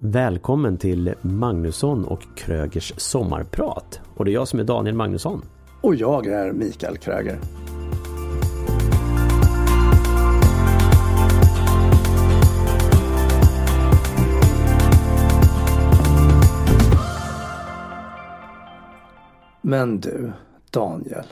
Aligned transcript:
Välkommen 0.00 0.76
till 0.76 1.14
Magnusson 1.22 2.04
och 2.04 2.22
Krögers 2.36 2.92
sommarprat. 2.96 4.00
Och 4.14 4.24
det 4.24 4.30
är 4.30 4.32
jag 4.32 4.48
som 4.48 4.60
är 4.60 4.64
Daniel 4.64 4.94
Magnusson. 4.94 5.42
Och 5.80 5.94
jag 5.94 6.26
är 6.26 6.52
Mikael 6.52 6.96
Kröger. 6.96 7.38
Men 19.62 20.00
du, 20.00 20.32
Daniel. 20.70 21.24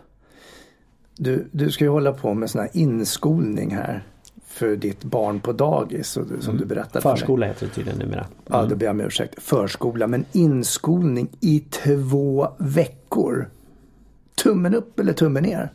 Du, 1.17 1.49
du 1.53 1.71
ska 1.71 1.85
ju 1.85 1.91
hålla 1.91 2.13
på 2.13 2.35
med 2.35 2.51
sån 2.51 2.61
här 2.61 2.71
inskolning 2.73 3.75
här 3.75 4.05
för 4.57 4.77
ditt 4.77 5.05
barn 5.05 5.41
på 5.41 5.53
dagis 5.53 6.09
som 6.09 6.23
mm. 6.23 6.57
du 6.57 6.65
berättade 6.65 7.03
Förskola 7.03 7.47
heter 7.47 7.67
det 7.67 7.73
tydligen 7.73 7.99
numera. 7.99 8.21
Mm. 8.21 8.33
Ja, 8.47 8.67
då 8.67 8.77
ber 8.77 8.87
jag 8.87 8.91
om 8.91 9.01
ursäkt. 9.01 9.43
Förskola, 9.43 10.07
men 10.07 10.25
inskolning 10.33 11.29
i 11.41 11.61
två 11.61 12.49
veckor. 12.59 13.51
Tummen 14.35 14.75
upp 14.75 15.01
eller 15.01 15.13
tummen 15.13 15.43
ner? 15.43 15.73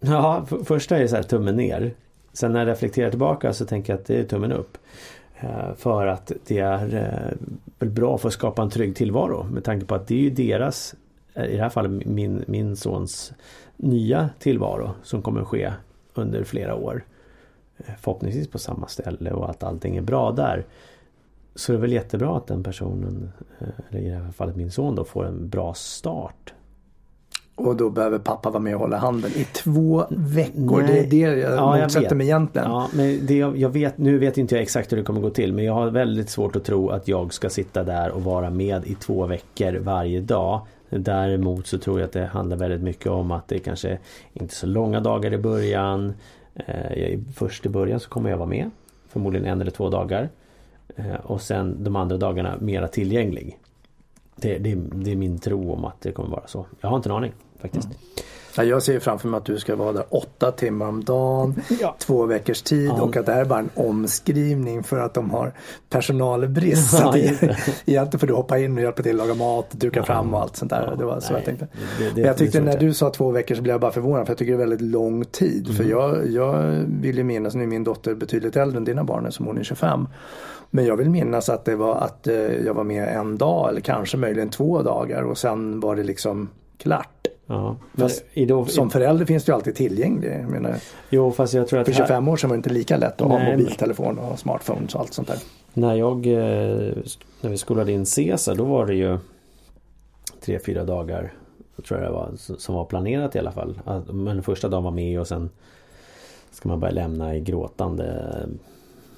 Ja, 0.00 0.46
för, 0.48 0.64
första 0.64 0.98
är 0.98 1.06
så 1.06 1.16
här 1.16 1.22
tummen 1.22 1.56
ner. 1.56 1.94
Sen 2.32 2.52
när 2.52 2.58
jag 2.58 2.68
reflekterar 2.68 3.10
tillbaka 3.10 3.52
så 3.52 3.64
tänker 3.64 3.92
jag 3.92 4.00
att 4.00 4.06
det 4.06 4.20
är 4.20 4.24
tummen 4.24 4.52
upp. 4.52 4.78
Eh, 5.40 5.74
för 5.76 6.06
att 6.06 6.32
det 6.46 6.58
är 6.58 6.94
eh, 6.94 7.48
väl 7.78 7.90
bra 7.90 8.18
för 8.18 8.28
att 8.28 8.34
skapa 8.34 8.62
en 8.62 8.70
trygg 8.70 8.96
tillvaro 8.96 9.44
med 9.44 9.64
tanke 9.64 9.86
på 9.86 9.94
att 9.94 10.06
det 10.06 10.14
är 10.14 10.18
ju 10.18 10.30
deras, 10.30 10.94
i 11.36 11.56
det 11.56 11.62
här 11.62 11.68
fallet 11.68 12.06
min, 12.06 12.44
min 12.46 12.76
sons 12.76 13.32
nya 13.76 14.30
tillvaro 14.38 14.90
som 15.02 15.22
kommer 15.22 15.40
att 15.40 15.48
ske 15.48 15.72
under 16.14 16.44
flera 16.44 16.74
år. 16.74 17.04
Förhoppningsvis 18.00 18.48
på 18.48 18.58
samma 18.58 18.86
ställe 18.86 19.30
och 19.30 19.50
att 19.50 19.62
allting 19.62 19.96
är 19.96 20.02
bra 20.02 20.32
där. 20.32 20.64
Så 21.54 21.72
det 21.72 21.78
är 21.78 21.80
väl 21.80 21.92
jättebra 21.92 22.36
att 22.36 22.46
den 22.46 22.62
personen, 22.62 23.32
eller 23.90 24.00
i 24.00 24.08
det 24.08 24.16
här 24.16 24.32
fallet 24.32 24.56
min 24.56 24.70
son 24.70 24.94
då, 24.94 25.04
får 25.04 25.26
en 25.26 25.48
bra 25.48 25.74
start 25.74 26.54
och 27.56 27.76
då 27.76 27.90
behöver 27.90 28.18
pappa 28.18 28.50
vara 28.50 28.62
med 28.62 28.74
och 28.74 28.80
hålla 28.80 28.96
handen 28.96 29.30
i 29.34 29.44
två 29.44 30.06
veckor. 30.10 30.82
Nej. 30.82 31.06
Det 31.10 31.22
är 31.22 31.30
det 31.30 31.40
jag 31.40 31.52
ja, 31.52 31.82
motsätter 31.82 32.08
jag 32.08 32.16
mig 32.16 32.26
egentligen. 32.26 32.70
Ja, 32.70 32.88
men 32.94 33.26
det 33.26 33.36
jag, 33.36 33.56
jag, 33.56 33.68
vet, 33.68 33.98
nu 33.98 34.18
vet 34.18 34.38
inte 34.38 34.54
jag 34.54 34.62
exakt 34.62 34.92
hur 34.92 34.96
det 34.96 35.02
kommer 35.02 35.20
gå 35.20 35.30
till 35.30 35.52
men 35.52 35.64
jag 35.64 35.74
har 35.74 35.90
väldigt 35.90 36.30
svårt 36.30 36.56
att 36.56 36.64
tro 36.64 36.88
att 36.88 37.08
jag 37.08 37.32
ska 37.32 37.50
sitta 37.50 37.84
där 37.84 38.10
och 38.10 38.24
vara 38.24 38.50
med 38.50 38.86
i 38.86 38.94
två 38.94 39.26
veckor 39.26 39.78
varje 39.78 40.20
dag. 40.20 40.66
Däremot 40.90 41.66
så 41.66 41.78
tror 41.78 42.00
jag 42.00 42.06
att 42.06 42.12
det 42.12 42.26
handlar 42.26 42.56
väldigt 42.56 42.82
mycket 42.82 43.06
om 43.06 43.30
att 43.30 43.48
det 43.48 43.58
kanske 43.58 43.98
inte 44.32 44.52
är 44.52 44.56
så 44.56 44.66
långa 44.66 45.00
dagar 45.00 45.32
i 45.32 45.38
början. 45.38 46.14
Eh, 46.54 47.18
först 47.34 47.66
i 47.66 47.68
början 47.68 48.00
så 48.00 48.08
kommer 48.08 48.30
jag 48.30 48.36
vara 48.36 48.48
med. 48.48 48.70
Förmodligen 49.08 49.46
en 49.46 49.60
eller 49.60 49.70
två 49.70 49.90
dagar. 49.90 50.28
Eh, 50.96 51.14
och 51.14 51.42
sen 51.42 51.84
de 51.84 51.96
andra 51.96 52.16
dagarna 52.16 52.56
mera 52.60 52.88
tillgänglig. 52.88 53.58
Det, 54.36 54.58
det, 54.58 54.74
det, 54.74 55.12
är 55.12 55.16
min 55.16 55.38
tro 55.38 55.72
om 55.72 55.84
att 55.84 56.00
det 56.00 56.12
kommer 56.12 56.30
vara 56.30 56.46
så. 56.46 56.66
Jag 56.80 56.88
har 56.88 56.96
inte 56.96 57.08
en 57.08 57.16
aning 57.16 57.32
faktiskt. 57.60 57.86
Mm. 57.86 57.98
Jag 58.64 58.82
ser 58.82 59.00
framför 59.00 59.28
mig 59.28 59.38
att 59.38 59.44
du 59.44 59.58
ska 59.58 59.76
vara 59.76 59.92
där 59.92 60.04
åtta 60.08 60.52
timmar 60.52 60.86
om 60.86 61.04
dagen, 61.04 61.54
ja. 61.80 61.96
två 61.98 62.26
veckors 62.26 62.62
tid 62.62 62.88
ja. 62.88 63.02
och 63.02 63.16
att 63.16 63.26
det 63.26 63.32
här 63.32 63.40
är 63.40 63.44
bara 63.44 63.58
en 63.58 63.70
omskrivning 63.74 64.82
för 64.82 64.98
att 64.98 65.14
de 65.14 65.30
har 65.30 65.52
personalbrist. 65.90 66.96
Ja, 67.06 67.16
egentligen 67.16 68.18
får 68.20 68.26
du 68.26 68.34
hoppa 68.34 68.58
in 68.58 68.76
och 68.76 68.82
hjälpa 68.82 69.02
till 69.02 69.20
att 69.20 69.26
laga 69.26 69.34
mat, 69.34 69.70
duka 69.70 70.02
fram 70.02 70.34
och 70.34 70.40
allt 70.40 70.56
sånt 70.56 70.70
där. 70.70 70.94
det 70.98 71.04
var 71.04 71.20
så 71.20 71.32
nej, 71.32 71.42
jag 71.42 71.44
tänkte. 71.44 71.68
Det, 71.98 72.10
det, 72.14 72.20
jag 72.20 72.36
tyckte 72.36 72.60
när 72.60 72.78
du 72.78 72.94
sa 72.94 73.10
två 73.10 73.30
veckor 73.30 73.54
så 73.54 73.62
blev 73.62 73.74
jag 73.74 73.80
bara 73.80 73.92
förvånad 73.92 74.26
för 74.26 74.30
jag 74.30 74.38
tycker 74.38 74.52
det 74.52 74.56
är 74.56 74.68
väldigt 74.68 74.80
lång 74.80 75.24
tid. 75.24 75.64
Mm. 75.64 75.76
För 75.76 75.84
jag, 75.84 76.30
jag 76.30 76.84
vill 76.86 77.16
ju 77.18 77.24
minnas, 77.24 77.54
nu 77.54 77.62
är 77.62 77.66
min 77.66 77.84
dotter 77.84 78.14
betydligt 78.14 78.56
äldre 78.56 78.76
än 78.76 78.84
dina 78.84 79.04
barn 79.04 79.32
som 79.32 79.46
hon 79.46 79.58
är 79.58 79.64
25. 79.64 80.08
Men 80.70 80.86
jag 80.86 80.96
vill 80.96 81.10
minnas 81.10 81.48
att 81.48 81.64
det 81.64 81.76
var 81.76 81.94
att 81.94 82.26
eh, 82.26 82.34
jag 82.36 82.74
var 82.74 82.84
med 82.84 83.08
en 83.08 83.38
dag 83.38 83.70
eller 83.70 83.80
kanske 83.80 84.16
möjligen 84.16 84.50
två 84.50 84.82
dagar 84.82 85.22
och 85.22 85.38
sen 85.38 85.80
var 85.80 85.96
det 85.96 86.02
liksom 86.02 86.48
klart. 86.78 87.15
Ja, 87.46 87.76
fast 87.94 88.24
då, 88.48 88.64
som 88.64 88.90
förälder 88.90 89.24
finns 89.24 89.44
det 89.44 89.50
ju 89.50 89.54
alltid 89.54 89.74
tillgänglig. 89.74 90.44
Menar, 90.48 90.76
jo, 91.10 91.32
fast 91.32 91.54
jag 91.54 91.68
tror 91.68 91.80
att 91.80 91.86
för 91.86 91.94
25 91.94 92.24
här... 92.24 92.32
år 92.32 92.36
sedan 92.36 92.50
var 92.50 92.56
det 92.56 92.58
inte 92.58 92.70
lika 92.70 92.96
lätt 92.96 93.20
att 93.20 93.28
Nej, 93.28 93.44
ha 93.44 93.50
mobiltelefon 93.50 94.18
och 94.18 94.38
smartphones 94.38 94.94
och 94.94 95.00
allt 95.00 95.12
sånt 95.12 95.28
där. 95.28 95.38
När 95.74 95.94
jag 95.94 96.26
eh, 96.26 96.92
när 97.40 97.50
vi 97.50 97.56
skolade 97.56 97.92
in 97.92 98.06
Cesar 98.06 98.54
då 98.54 98.64
var 98.64 98.86
det 98.86 98.94
ju 98.94 99.18
tre, 100.40 100.58
fyra 100.58 100.84
dagar 100.84 101.32
tror 101.88 102.00
jag 102.00 102.08
det 102.08 102.12
var, 102.12 102.30
som 102.36 102.74
var 102.74 102.84
planerat 102.84 103.36
i 103.36 103.38
alla 103.38 103.52
fall. 103.52 103.80
Men 104.10 104.42
första 104.42 104.68
dagen 104.68 104.84
var 104.84 104.90
med 104.90 105.20
och 105.20 105.26
sen 105.26 105.50
ska 106.50 106.68
man 106.68 106.80
börja 106.80 106.94
lämna 106.94 107.36
i 107.36 107.40
gråtande 107.40 108.28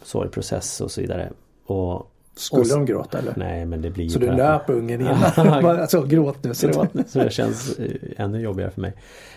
sorgprocess 0.02 0.80
och 0.80 0.90
så 0.90 1.00
vidare. 1.00 1.32
Och 1.66 2.10
skulle 2.38 2.62
och, 2.62 2.68
de 2.68 2.86
gråta 2.86 3.18
eller? 3.18 3.34
Nej 3.36 3.66
men 3.66 3.82
det 3.82 3.90
blir 3.90 4.08
Så 4.08 4.18
du 4.18 4.30
nöp 4.30 4.70
ungen 4.70 5.00
innan? 5.00 5.16
alltså 5.64 6.02
gråt 6.02 6.44
nu. 6.44 6.54
Så, 6.54 6.86
så 7.06 7.18
det 7.18 7.30
känns 7.30 7.78
eh, 7.78 7.90
ännu 8.16 8.40
jobbigare 8.40 8.70
för 8.70 8.80
mig. 8.80 8.92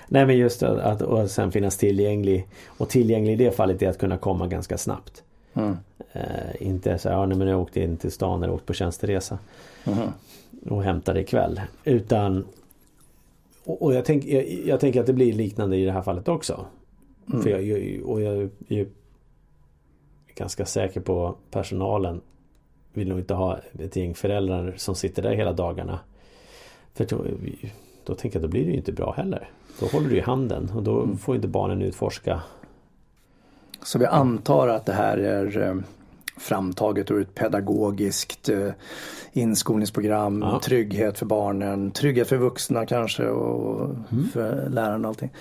Nej 0.07 0.25
men 0.25 0.37
just 0.37 0.63
att 0.63 1.01
och 1.01 1.29
sen 1.29 1.51
finnas 1.51 1.77
tillgänglig. 1.77 2.47
Och 2.67 2.89
tillgänglig 2.89 3.33
i 3.33 3.35
det 3.35 3.51
fallet 3.51 3.81
är 3.81 3.89
att 3.89 3.97
kunna 3.97 4.17
komma 4.17 4.47
ganska 4.47 4.77
snabbt. 4.77 5.23
Mm. 5.53 5.77
Uh, 6.15 6.21
inte 6.59 6.97
så 6.97 7.09
här, 7.09 7.15
ja, 7.15 7.25
men 7.25 7.47
jag 7.47 7.61
åkte 7.61 7.81
in 7.81 7.97
till 7.97 8.11
stan 8.11 8.43
eller 8.43 8.53
åkt 8.53 8.65
på 8.65 8.73
tjänsteresa. 8.73 9.39
Mm. 9.83 10.07
Och 10.69 10.83
hämtade 10.83 11.21
ikväll. 11.21 11.61
Utan 11.83 12.45
och, 13.63 13.81
och 13.81 13.93
jag, 13.93 14.05
tänk, 14.05 14.25
jag, 14.25 14.47
jag, 14.65 14.79
tänker 14.79 14.99
att 14.99 15.05
det 15.05 15.13
blir 15.13 15.33
liknande 15.33 15.77
i 15.77 15.85
det 15.85 15.91
här 15.91 16.01
fallet 16.01 16.27
också. 16.27 16.65
Mm. 17.29 17.43
För 17.43 17.49
jag, 17.49 18.01
och 18.05 18.21
jag 18.21 18.49
är 18.67 18.87
ganska 20.35 20.65
säker 20.65 21.01
på 21.01 21.35
personalen 21.51 22.21
vill 22.93 23.09
nog 23.09 23.19
inte 23.19 23.33
ha 23.33 23.59
ett 23.79 23.95
gäng 23.95 24.15
föräldrar 24.15 24.73
som 24.77 24.95
sitter 24.95 25.21
där 25.21 25.35
hela 25.35 25.53
dagarna. 25.53 25.99
För 26.93 27.05
då, 27.05 27.25
då 28.05 28.15
tänker 28.15 28.39
jag, 28.39 28.43
då 28.43 28.51
blir 28.51 28.65
det 28.65 28.71
ju 28.71 28.77
inte 28.77 28.91
bra 28.91 29.13
heller. 29.17 29.49
Då 29.79 29.85
håller 29.85 30.09
du 30.09 30.17
i 30.17 30.21
handen 30.21 30.71
och 30.75 30.83
då 30.83 31.03
mm. 31.03 31.17
får 31.17 31.35
inte 31.35 31.47
barnen 31.47 31.81
utforska. 31.81 32.41
Så 33.83 33.99
vi 33.99 34.05
antar 34.05 34.67
att 34.67 34.85
det 34.85 34.93
här 34.93 35.17
är 35.17 35.67
eh, 35.67 35.75
framtaget 36.37 37.11
ur 37.11 37.21
ett 37.21 37.35
pedagogiskt 37.35 38.49
eh, 38.49 38.69
inskolningsprogram, 39.33 40.41
ja. 40.41 40.59
trygghet 40.63 41.17
för 41.17 41.25
barnen, 41.25 41.91
trygghet 41.91 42.27
för 42.27 42.37
vuxna 42.37 42.85
kanske 42.85 43.27
och 43.27 43.85
mm. 44.11 44.27
för 44.33 44.69
lärarna 44.69 45.07
och 45.07 45.09
allting. 45.09 45.31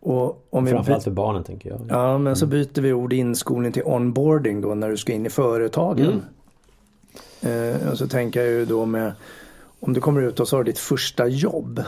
Och 0.00 0.46
om 0.50 0.66
Framförallt 0.66 1.04
för 1.04 1.10
barnen 1.10 1.44
tänker 1.44 1.70
jag. 1.70 1.80
Ja 1.88 2.12
men 2.12 2.20
mm. 2.20 2.36
så 2.36 2.46
byter 2.46 2.80
vi 2.80 2.92
ord 2.92 3.12
inskolning 3.12 3.72
till 3.72 3.82
onboarding 3.84 4.60
då 4.60 4.74
när 4.74 4.88
du 4.90 4.96
ska 4.96 5.12
in 5.12 5.26
i 5.26 5.30
företagen. 5.30 6.06
Mm. 6.06 6.20
Eh, 7.40 7.88
och 7.90 7.98
så 7.98 8.08
tänker 8.08 8.40
jag 8.40 8.48
ju 8.48 8.64
då 8.64 8.86
med 8.86 9.12
om 9.80 9.92
du 9.92 10.00
kommer 10.00 10.22
ut 10.22 10.40
och 10.40 10.48
så 10.48 10.56
har 10.56 10.64
ditt 10.64 10.78
första 10.78 11.26
jobb. 11.26 11.78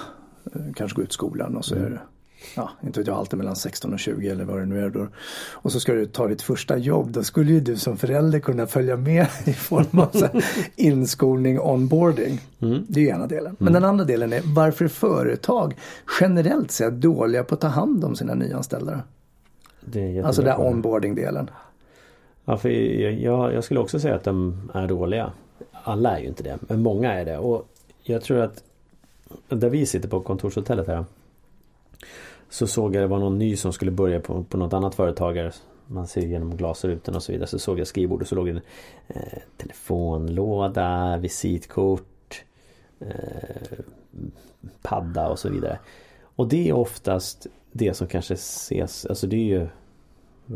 Eh, 0.54 0.60
kanske 0.76 0.96
gå 0.96 1.02
ut 1.02 1.12
skolan 1.12 1.56
och 1.56 1.64
så 1.64 1.74
är 1.74 1.90
det 1.90 2.00
ja, 2.56 2.70
inte 2.82 3.00
vet 3.00 3.06
jag, 3.06 3.16
alltid 3.16 3.38
mellan 3.38 3.56
16 3.56 3.92
och 3.92 3.98
20 3.98 4.28
eller 4.28 4.44
vad 4.44 4.58
det 4.58 4.66
nu 4.66 4.84
är 4.84 4.90
då. 4.90 5.08
Och 5.52 5.72
så 5.72 5.80
ska 5.80 5.92
du 5.92 6.06
ta 6.06 6.28
ditt 6.28 6.42
första 6.42 6.76
jobb. 6.76 7.10
Då 7.10 7.22
skulle 7.22 7.52
ju 7.52 7.60
du 7.60 7.76
som 7.76 7.96
förälder 7.96 8.40
kunna 8.40 8.66
följa 8.66 8.96
med 8.96 9.26
i 9.44 9.52
form 9.52 9.98
av 9.98 10.10
så 10.12 10.26
inskolning, 10.76 11.60
onboarding. 11.60 12.40
Mm. 12.60 12.84
Det 12.88 13.00
är 13.10 13.14
ena 13.14 13.26
delen. 13.26 13.46
Mm. 13.46 13.56
Men 13.58 13.72
den 13.72 13.84
andra 13.84 14.04
delen 14.04 14.32
är 14.32 14.42
varför 14.44 14.88
företag 14.88 15.76
generellt 16.20 16.70
sett 16.70 17.00
dåliga 17.00 17.44
på 17.44 17.54
att 17.54 17.60
ta 17.60 17.68
hand 17.68 18.04
om 18.04 18.16
sina 18.16 18.34
nyanställda? 18.34 19.02
Det 19.80 20.22
alltså 20.22 20.42
den 20.42 20.60
onboarding-delen. 20.60 21.50
Ja, 22.44 22.56
för 22.56 22.68
jag, 22.68 23.54
jag 23.54 23.64
skulle 23.64 23.80
också 23.80 24.00
säga 24.00 24.14
att 24.14 24.24
de 24.24 24.70
är 24.74 24.86
dåliga. 24.86 25.32
Alla 25.72 26.18
är 26.18 26.22
ju 26.22 26.28
inte 26.28 26.42
det, 26.42 26.58
men 26.60 26.82
många 26.82 27.12
är 27.12 27.24
det. 27.24 27.38
Och 27.38 27.68
jag 28.02 28.22
tror 28.22 28.40
att 28.40 28.64
där 29.48 29.68
vi 29.68 29.86
sitter 29.86 30.08
på 30.08 30.20
kontorshotellet 30.20 30.86
här 30.86 31.04
så 32.48 32.66
såg 32.66 32.94
jag 32.94 33.02
det 33.02 33.06
var 33.06 33.18
någon 33.18 33.38
ny 33.38 33.56
som 33.56 33.72
skulle 33.72 33.90
börja 33.90 34.20
på, 34.20 34.44
på 34.44 34.56
något 34.56 34.72
annat 34.72 34.94
företag. 34.94 35.50
Man 35.86 36.06
ser 36.06 36.20
genom 36.20 36.56
glasrutan 36.56 37.14
och 37.16 37.22
så 37.22 37.32
vidare. 37.32 37.48
Så 37.48 37.58
såg 37.58 37.78
jag 37.78 37.86
skrivbordet 37.86 38.28
så 38.28 38.34
låg 38.34 38.46
det 38.46 38.50
en 38.50 38.60
eh, 39.08 39.38
telefonlåda, 39.56 41.16
visitkort, 41.16 42.44
eh, 43.00 43.78
padda 44.82 45.28
och 45.28 45.38
så 45.38 45.48
vidare. 45.48 45.78
Och 46.36 46.48
det 46.48 46.68
är 46.68 46.72
oftast 46.72 47.46
det 47.72 47.94
som 47.94 48.06
kanske 48.06 48.34
ses, 48.34 49.06
alltså 49.06 49.26
det 49.26 49.36
är 49.36 49.60
ju 49.60 49.68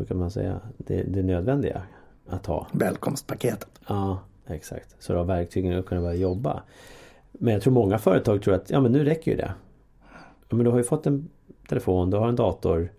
kan 0.03 0.17
man 0.17 0.31
säga, 0.31 0.59
det, 0.77 1.03
det 1.03 1.23
nödvändiga 1.23 1.81
att 2.27 2.45
ha. 2.45 2.67
Välkomstpaketet. 2.71 3.69
Ja, 3.87 4.19
exakt. 4.47 4.95
Så 4.99 5.13
du 5.13 5.17
har 5.19 5.25
verktygen 5.25 5.79
att 5.79 5.85
kunna 5.85 6.01
börja 6.01 6.15
jobba. 6.15 6.63
Men 7.31 7.53
jag 7.53 7.61
tror 7.61 7.73
många 7.73 7.97
företag 7.97 8.41
tror 8.41 8.53
att 8.53 8.69
ja 8.69 8.81
men 8.81 8.91
nu 8.91 9.03
räcker 9.03 9.31
ju 9.31 9.37
det. 9.37 9.53
Ja, 10.49 10.55
men 10.55 10.63
du 10.63 10.71
har 10.71 10.77
ju 10.77 10.83
fått 10.83 11.07
en 11.07 11.29
telefon, 11.69 12.09
du 12.09 12.17
har 12.17 12.27
en 12.27 12.35
dator 12.35 12.89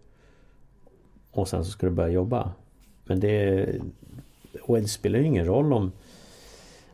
och 1.31 1.49
sen 1.49 1.65
så 1.65 1.71
ska 1.71 1.87
du 1.87 1.93
börja 1.93 2.11
jobba. 2.11 2.53
Men 3.05 3.21
det, 3.21 3.67
och 4.63 4.77
det 4.77 4.89
spelar 4.89 5.19
ju 5.19 5.25
ingen 5.25 5.47
roll 5.47 5.73
om 5.73 5.93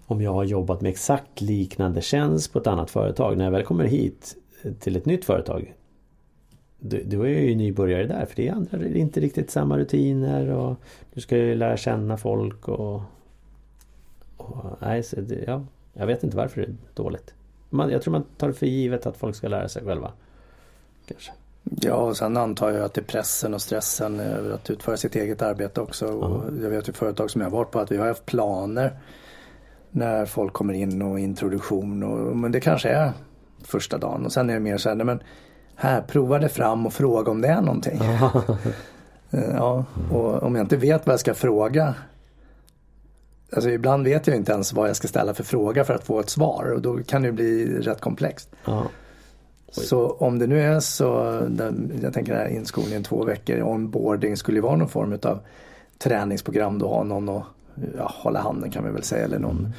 om 0.06 0.22
jag 0.22 0.32
har 0.32 0.44
jobbat 0.44 0.81
med 0.81 0.90
exakt 0.90 1.40
liknande 1.40 2.00
tjänst 2.00 2.52
på 2.52 2.58
ett 2.58 2.66
annat 2.66 2.90
företag. 2.90 3.38
När 3.38 3.44
jag 3.44 3.52
väl 3.52 3.64
kommer 3.64 3.84
hit 3.84 4.37
till 4.81 4.96
ett 4.96 5.06
nytt 5.06 5.25
företag 5.25 5.75
då, 6.82 6.96
då 7.05 7.23
är 7.23 7.40
ju 7.40 7.55
nybörjare 7.55 8.06
där 8.06 8.26
för 8.26 8.37
det 8.37 8.49
är, 8.49 8.52
andra, 8.52 8.79
det 8.79 8.87
är 8.87 8.96
inte 8.96 9.20
riktigt 9.20 9.50
samma 9.50 9.79
rutiner 9.79 10.50
och 10.50 10.76
du 11.14 11.20
ska 11.20 11.37
ju 11.37 11.55
lära 11.55 11.76
känna 11.76 12.17
folk 12.17 12.69
och... 12.69 13.02
och 14.37 14.64
nej, 14.81 15.02
så 15.02 15.20
det, 15.20 15.44
ja, 15.46 15.64
jag 15.93 16.06
vet 16.06 16.25
inte 16.25 16.37
varför 16.37 16.61
det 16.61 16.67
är 16.67 16.75
dåligt. 16.94 17.34
Man, 17.70 17.90
jag 17.90 18.02
tror 18.02 18.12
man 18.12 18.25
tar 18.37 18.49
det 18.49 18.55
för 18.55 18.67
givet 18.67 19.06
att 19.06 19.17
folk 19.17 19.37
ska 19.37 19.49
lära 19.49 19.69
sig 19.69 19.84
själva. 19.84 20.12
Kanske. 21.06 21.32
Ja, 21.62 21.94
och 21.94 22.17
sen 22.17 22.37
antar 22.37 22.70
jag 22.70 22.85
att 22.85 22.94
det 22.94 23.00
är 23.00 23.05
pressen 23.05 23.55
och 23.55 23.62
stressen 23.62 24.20
över 24.20 24.50
att 24.50 24.70
utföra 24.70 24.96
sitt 24.96 25.17
eget 25.17 25.43
arbete 25.43 25.81
också. 25.81 26.06
Och 26.06 26.44
jag 26.62 26.70
vet 26.70 26.88
ju 26.88 26.93
företag 26.93 27.31
som 27.31 27.40
jag 27.40 27.50
har 27.50 27.58
varit 27.58 27.70
på 27.70 27.78
att 27.78 27.93
vi 27.93 27.96
har 27.96 28.06
haft 28.06 28.26
planer 28.26 28.93
när 29.90 30.26
folk 30.26 30.52
kommer 30.52 30.75
in 30.75 31.02
och 31.02 31.19
introduktion. 31.19 32.02
Och, 32.02 32.37
men 32.37 32.52
det 32.52 32.61
kanske 32.61 32.88
är 32.88 33.12
första 33.62 33.99
dagen 33.99 34.25
och 34.25 34.32
sen 34.32 34.50
är 34.50 34.55
det 34.55 34.61
mer 34.61 34.76
så 34.76 34.88
här, 34.88 34.96
nej, 34.96 35.06
men 35.06 35.23
här, 35.76 36.00
prova 36.00 36.38
det 36.38 36.48
fram 36.48 36.86
och 36.86 36.92
fråga 36.92 37.30
om 37.30 37.40
det 37.40 37.48
är 37.48 37.60
någonting. 37.60 38.00
ja, 39.30 39.84
och 40.12 40.42
om 40.42 40.54
jag 40.54 40.64
inte 40.64 40.76
vet 40.76 41.06
vad 41.06 41.12
jag 41.12 41.20
ska 41.20 41.34
fråga 41.34 41.94
Alltså 43.54 43.70
ibland 43.70 44.04
vet 44.04 44.26
jag 44.26 44.36
inte 44.36 44.52
ens 44.52 44.72
vad 44.72 44.88
jag 44.88 44.96
ska 44.96 45.08
ställa 45.08 45.34
för 45.34 45.44
fråga 45.44 45.84
för 45.84 45.94
att 45.94 46.04
få 46.04 46.20
ett 46.20 46.30
svar 46.30 46.72
och 46.74 46.82
då 46.82 46.98
kan 47.02 47.22
det 47.22 47.32
bli 47.32 47.78
rätt 47.80 48.00
komplext. 48.00 48.50
Så 49.70 50.10
om 50.10 50.38
det 50.38 50.46
nu 50.46 50.60
är 50.60 50.80
så, 50.80 51.40
jag 52.02 52.12
tänker 52.12 52.34
här 52.34 52.48
inskolningen 52.48 53.02
två 53.02 53.25
veckor, 53.25 53.62
onboarding 53.62 54.36
skulle 54.36 54.60
vara 54.60 54.76
någon 54.76 54.88
form 54.88 55.18
av 55.22 55.38
träningsprogram 55.98 56.78
då, 56.78 56.88
ha 56.88 57.04
någon 57.04 57.28
att 57.28 57.44
ja, 57.96 58.12
hålla 58.14 58.40
handen 58.40 58.70
kan 58.70 58.84
vi 58.84 58.90
väl 58.90 59.02
säga 59.02 59.25
eller 59.25 59.38
någon 59.38 59.58
mm 59.58 59.72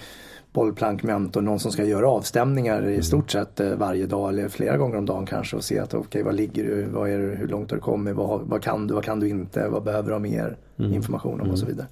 bollplankmentor, 0.53 1.41
någon 1.41 1.59
som 1.59 1.71
ska 1.71 1.83
göra 1.83 2.09
avstämningar 2.09 2.83
i 2.83 2.91
mm. 2.91 3.03
stort 3.03 3.31
sett 3.31 3.59
eh, 3.59 3.75
varje 3.75 4.05
dag 4.05 4.29
eller 4.29 4.49
flera 4.49 4.77
gånger 4.77 4.97
om 4.97 5.05
dagen 5.05 5.25
kanske 5.25 5.55
och 5.55 5.63
se 5.63 5.79
att 5.79 5.93
okej, 5.93 6.07
okay, 6.07 6.23
vad 6.23 6.35
ligger 6.35 6.63
du, 6.63 6.83
vad 6.83 7.09
är 7.09 7.17
du, 7.17 7.35
hur 7.35 7.47
långt 7.47 7.71
har 7.71 7.77
du 7.77 7.81
kommit, 7.81 8.15
vad, 8.15 8.41
vad 8.41 8.61
kan 8.61 8.87
du, 8.87 8.93
vad 8.93 9.03
kan 9.03 9.19
du 9.19 9.29
inte, 9.29 9.67
vad 9.67 9.83
behöver 9.83 10.07
du 10.07 10.13
ha 10.13 10.19
mer 10.19 10.57
mm. 10.77 10.93
information 10.93 11.41
om 11.41 11.49
och 11.49 11.59
så 11.59 11.65
mm. 11.65 11.75
vidare. 11.75 11.87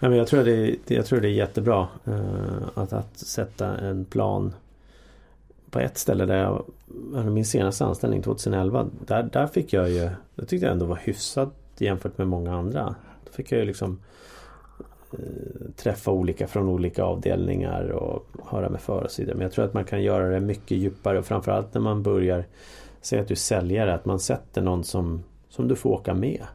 Ja, 0.00 0.08
men 0.08 0.18
jag, 0.18 0.26
tror 0.26 0.44
det 0.44 0.52
är, 0.52 0.76
jag 0.86 1.06
tror 1.06 1.20
det 1.20 1.28
är 1.28 1.32
jättebra 1.32 1.88
uh, 2.08 2.62
att, 2.74 2.92
att 2.92 3.18
sätta 3.18 3.76
en 3.76 4.04
plan 4.04 4.52
på 5.70 5.78
ett 5.78 5.98
ställe 5.98 6.26
där 6.26 6.36
jag, 6.36 6.64
min 7.32 7.44
senaste 7.44 7.84
anställning 7.84 8.22
2011, 8.22 8.86
där, 9.06 9.22
där 9.32 9.46
fick 9.46 9.72
jag 9.72 9.90
ju, 9.90 10.10
det 10.34 10.46
tyckte 10.46 10.66
jag 10.66 10.72
ändå 10.72 10.86
var 10.86 10.98
hyfsat 11.02 11.54
jämfört 11.78 12.18
med 12.18 12.28
många 12.28 12.54
andra. 12.54 12.94
Då 13.24 13.32
fick 13.32 13.52
jag 13.52 13.60
ju 13.60 13.66
liksom 13.66 13.98
Eh, 13.98 14.13
träffa 15.76 16.10
olika 16.10 16.46
från 16.46 16.68
olika 16.68 17.04
avdelningar 17.04 17.88
och 17.88 18.26
höra 18.46 18.68
med 18.68 18.80
för 18.80 19.02
och 19.04 19.10
så 19.10 19.22
vidare. 19.22 19.36
Men 19.36 19.42
jag 19.42 19.52
tror 19.52 19.64
att 19.64 19.74
man 19.74 19.84
kan 19.84 20.02
göra 20.02 20.28
det 20.28 20.40
mycket 20.40 20.78
djupare 20.78 21.18
och 21.18 21.26
framförallt 21.26 21.74
när 21.74 21.80
man 21.80 22.02
börjar 22.02 22.44
Säg 23.04 23.18
att 23.18 23.28
du 23.28 23.34
är 23.34 23.36
säljare, 23.36 23.94
att 23.94 24.04
man 24.04 24.20
sätter 24.20 24.62
någon 24.62 24.84
som, 24.84 25.24
som 25.48 25.68
du 25.68 25.76
får 25.76 25.90
åka 25.90 26.14
med 26.14 26.46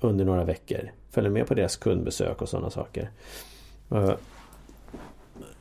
under 0.00 0.24
några 0.24 0.44
veckor. 0.44 0.90
Följer 1.10 1.30
med 1.30 1.46
på 1.46 1.54
deras 1.54 1.76
kundbesök 1.76 2.42
och 2.42 2.48
sådana 2.48 2.70
saker. 2.70 3.10
Uh, 3.92 4.14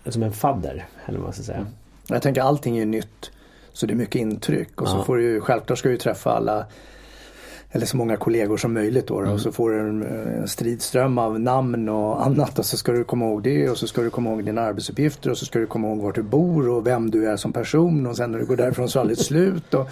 som 0.06 0.24
en 0.24 0.32
fadder, 0.32 0.86
eller 1.06 1.18
vad 1.18 1.26
man 1.26 1.34
ska 1.34 1.44
säga. 1.44 1.58
Mm. 1.58 1.72
Jag 2.08 2.22
tänker 2.22 2.42
allting 2.42 2.78
är 2.78 2.86
nytt. 2.86 3.32
Så 3.74 3.86
det 3.86 3.94
är 3.94 3.96
mycket 3.96 4.16
intryck 4.16 4.82
och 4.82 4.88
ja. 4.88 4.92
så 4.92 5.04
får 5.04 5.18
du 5.18 5.24
ju, 5.24 5.42
självklart 5.42 5.80
ska 5.80 5.90
du 5.90 5.98
träffa 5.98 6.32
alla 6.32 6.66
eller 7.76 7.86
så 7.86 7.98
många 7.98 8.18
kollegor 8.18 8.58
som 8.58 8.74
möjligt 8.74 9.08
då, 9.08 9.20
mm. 9.20 9.34
och 9.34 9.40
så 9.40 9.52
får 9.52 9.70
du 9.70 9.80
en, 9.80 10.04
en 10.04 10.48
stridström 10.48 11.18
av 11.18 11.40
namn 11.40 11.90
och 11.90 12.26
annat 12.26 12.60
och 12.60 12.66
så 12.66 12.78
ska 12.78 12.92
du 12.92 13.04
komma 13.04 13.26
ihåg 13.26 13.44
det 13.44 13.70
och 13.70 13.78
så 13.78 13.88
ska 13.88 14.02
du 14.02 14.10
komma 14.10 14.30
ihåg 14.30 14.46
dina 14.46 14.62
arbetsuppgifter 14.62 15.30
och 15.30 15.38
så 15.38 15.46
ska 15.46 15.60
du 15.60 15.66
komma 15.66 15.88
ihåg 15.88 16.02
var 16.02 16.12
du 16.12 16.22
bor 16.22 16.70
och 16.70 16.88
vem 16.88 17.12
du 17.12 17.30
är 17.30 17.38
som 17.38 17.54
person 17.54 18.08
och 18.08 18.18
sen 18.18 18.32
när 18.32 18.40
du 18.40 18.46
går 18.46 18.56
därifrån 18.56 18.90
så 18.90 19.00
är 19.00 19.06
det 19.06 19.16
slut. 19.16 19.74
Och, 19.74 19.88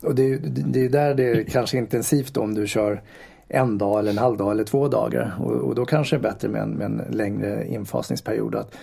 och 0.00 0.14
det, 0.14 0.36
det, 0.36 0.62
det 0.62 0.84
är 0.84 0.88
där 0.88 1.14
det 1.14 1.24
är 1.24 1.44
kanske 1.44 1.78
intensivt 1.78 2.36
om 2.36 2.54
du 2.54 2.66
kör 2.66 3.02
en 3.50 3.78
dag 3.78 3.98
eller 3.98 4.10
en 4.10 4.18
halv 4.18 4.36
dag 4.36 4.50
eller 4.50 4.64
två 4.64 4.88
dagar 4.88 5.34
och, 5.40 5.52
och 5.52 5.74
då 5.74 5.84
kanske 5.84 6.16
det 6.16 6.20
är 6.20 6.32
bättre 6.32 6.48
med 6.48 6.62
en, 6.62 6.70
med 6.70 6.86
en 6.86 7.02
längre 7.10 7.66
infasningsperiod. 7.68 8.54
Att, 8.54 8.74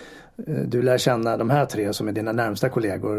Eh, 0.46 0.62
du 0.66 0.82
lär 0.82 0.98
känna 0.98 1.36
de 1.36 1.50
här 1.50 1.66
tre 1.66 1.92
som 1.92 2.08
är 2.08 2.12
dina 2.12 2.32
närmsta 2.32 2.68
kollegor. 2.68 3.16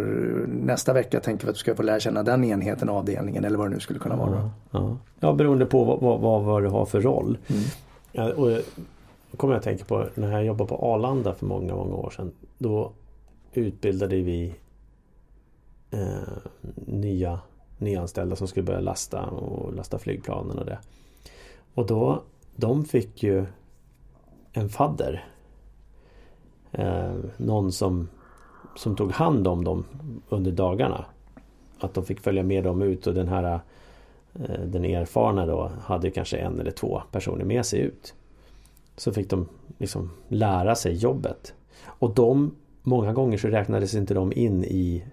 Nästa 0.48 0.94
vecka 0.94 1.20
tänker 1.20 1.46
vi 1.46 1.50
att 1.50 1.56
du 1.56 1.60
ska 1.60 1.76
få 1.76 1.84
lära 1.84 2.00
känna 2.00 2.24
den 2.24 2.44
enheten, 2.44 2.90
avdelningen 2.90 3.46
eller 3.46 3.58
vad 3.58 3.68
det 3.68 3.74
nu 3.74 3.80
skulle 3.80 4.00
kunna 4.00 4.16
vara. 4.16 4.32
Ja, 4.32 4.52
ja. 4.72 4.98
ja 5.20 5.34
beroende 5.34 5.66
på 5.66 5.84
vad, 5.84 6.22
vad, 6.22 6.44
vad, 6.44 6.64
du 6.64 6.68
har 6.68 6.86
för 6.86 7.02
roll. 7.02 7.38
Mm. 7.48 7.62
Ja, 8.12 8.34
och 8.34 8.50
då 9.32 9.38
kommer 9.38 9.54
jag 9.54 9.60
att 9.60 9.64
tänka 9.64 9.86
på 9.86 10.06
när 10.16 10.32
jag 10.32 10.46
jobbade 10.46 10.70
på 10.70 10.76
Arlanda 10.76 11.34
för 11.34 11.46
många, 11.46 11.76
många 11.76 11.96
år 11.96 12.10
sedan. 12.10 12.32
Då 12.58 12.92
utbildade 13.54 14.16
vi 14.16 14.56
eh, 15.92 16.00
nya 16.76 17.40
nyanställda 17.78 18.36
som 18.36 18.48
skulle 18.48 18.66
börja 18.66 18.80
lasta 18.80 19.26
och 19.26 19.74
lasta 19.74 19.98
flygplanen 19.98 20.60
och 20.60 20.66
det. 20.66 20.78
Och 21.80 21.86
då, 21.86 22.24
de 22.56 22.86
fick 22.86 23.24
ju 23.24 23.46
en 24.54 24.70
fadder 24.70 25.26
eh, 26.72 27.14
någon 27.38 27.72
som, 27.72 28.08
som 28.76 28.96
tog 28.96 29.12
hand 29.12 29.48
om 29.48 29.64
dem 29.64 29.86
under 30.30 30.52
dagarna. 30.52 31.06
Att 31.80 31.94
de 31.94 32.06
fick 32.06 32.20
följa 32.20 32.44
med 32.44 32.64
dem 32.64 32.82
ut 32.82 33.08
och 33.08 33.14
den 33.14 33.28
här 33.28 33.60
eh, 34.34 34.60
den 34.66 34.86
erfarna 34.86 35.46
då 35.46 35.72
hade 35.82 36.12
kanske 36.12 36.38
en 36.38 36.60
eller 36.60 36.72
två 36.72 37.02
personer 37.12 37.46
med 37.46 37.66
sig 37.66 37.80
ut. 37.80 38.14
Så 38.98 39.14
fick 39.14 39.30
de 39.30 39.48
liksom 39.78 40.12
lära 40.28 40.76
sig 40.76 40.94
jobbet. 40.94 41.54
Och 41.84 42.14
de, 42.14 42.56
många 42.84 43.14
gånger 43.14 43.38
så 43.38 43.48
räknades 43.48 43.94
inte 43.96 44.14
de 44.14 44.34
in 44.34 44.64
i 44.64 45.04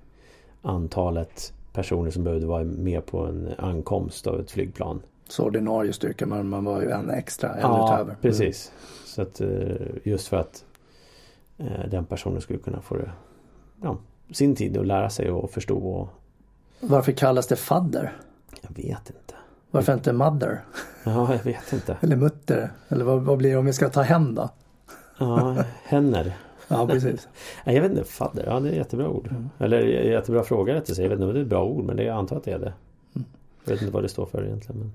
antalet 0.62 1.52
personer 1.72 2.10
som 2.10 2.24
behövde 2.24 2.46
vara 2.46 2.64
med 2.64 3.06
på 3.06 3.18
en 3.20 3.48
ankomst 3.58 4.26
av 4.26 4.40
ett 4.40 4.50
flygplan. 4.50 5.02
Så 5.28 5.44
ordinarie 5.44 5.92
styrka 5.92 6.26
men 6.26 6.48
man 6.48 6.64
var 6.64 6.80
ju 6.80 6.90
en 6.90 7.10
extra, 7.10 7.54
en 7.54 7.60
ja, 7.60 7.86
utöver. 7.86 8.10
Mm. 8.10 8.16
precis. 8.22 8.72
Så 9.04 9.22
att 9.22 9.40
eh, 9.40 9.48
just 10.04 10.28
för 10.28 10.36
att 10.36 10.64
Eh, 11.58 11.88
den 11.90 12.04
personen 12.04 12.40
skulle 12.40 12.58
kunna 12.58 12.80
få 12.80 12.96
ja, 13.82 13.98
sin 14.30 14.54
tid 14.54 14.76
att 14.76 14.86
lära 14.86 15.10
sig 15.10 15.30
och 15.30 15.50
förstå. 15.50 15.78
Och... 15.78 16.08
Varför 16.80 17.12
kallas 17.12 17.46
det 17.46 17.56
fadder? 17.56 18.12
Jag 18.60 18.76
vet 18.76 19.10
inte. 19.10 19.34
Varför 19.70 19.94
inte 19.94 20.12
mother? 20.12 20.64
Ja, 21.04 21.34
jag 21.34 21.44
vet 21.44 21.72
inte. 21.72 21.96
Eller 22.00 22.16
mutter? 22.16 22.70
Eller 22.88 23.04
vad, 23.04 23.22
vad 23.22 23.38
blir 23.38 23.50
det 23.50 23.56
om 23.56 23.66
vi 23.66 23.72
ska 23.72 23.88
ta 23.88 24.02
hen 24.02 24.34
då? 24.34 24.50
Ja, 25.18 25.64
henner. 25.84 26.36
ja, 26.68 26.86
precis. 26.86 27.28
jag 27.64 27.82
vet 27.82 27.90
inte, 27.90 28.04
fadder, 28.04 28.44
ja 28.46 28.60
det 28.60 28.68
är 28.68 28.70
ett 28.70 28.76
jättebra 28.76 29.08
ord. 29.08 29.28
Mm. 29.30 29.48
Eller 29.58 29.80
jättebra 29.82 30.42
fråga 30.42 30.74
rätt 30.74 30.90
att 30.90 30.96
säga. 30.96 31.04
Jag 31.04 31.10
vet 31.10 31.16
inte 31.16 31.26
om 31.26 31.34
det 31.34 31.40
är 31.40 31.42
ett 31.42 31.48
bra 31.48 31.64
ord 31.64 31.84
men 31.84 31.96
det, 31.96 32.04
jag 32.04 32.16
antar 32.16 32.36
att 32.36 32.44
det 32.44 32.52
är 32.52 32.58
det. 32.58 32.72
Mm. 33.14 33.26
Jag 33.64 33.72
vet 33.72 33.82
inte 33.82 33.94
vad 33.94 34.02
det 34.02 34.08
står 34.08 34.26
för 34.26 34.44
egentligen. 34.44 34.80
Men... 34.80 34.92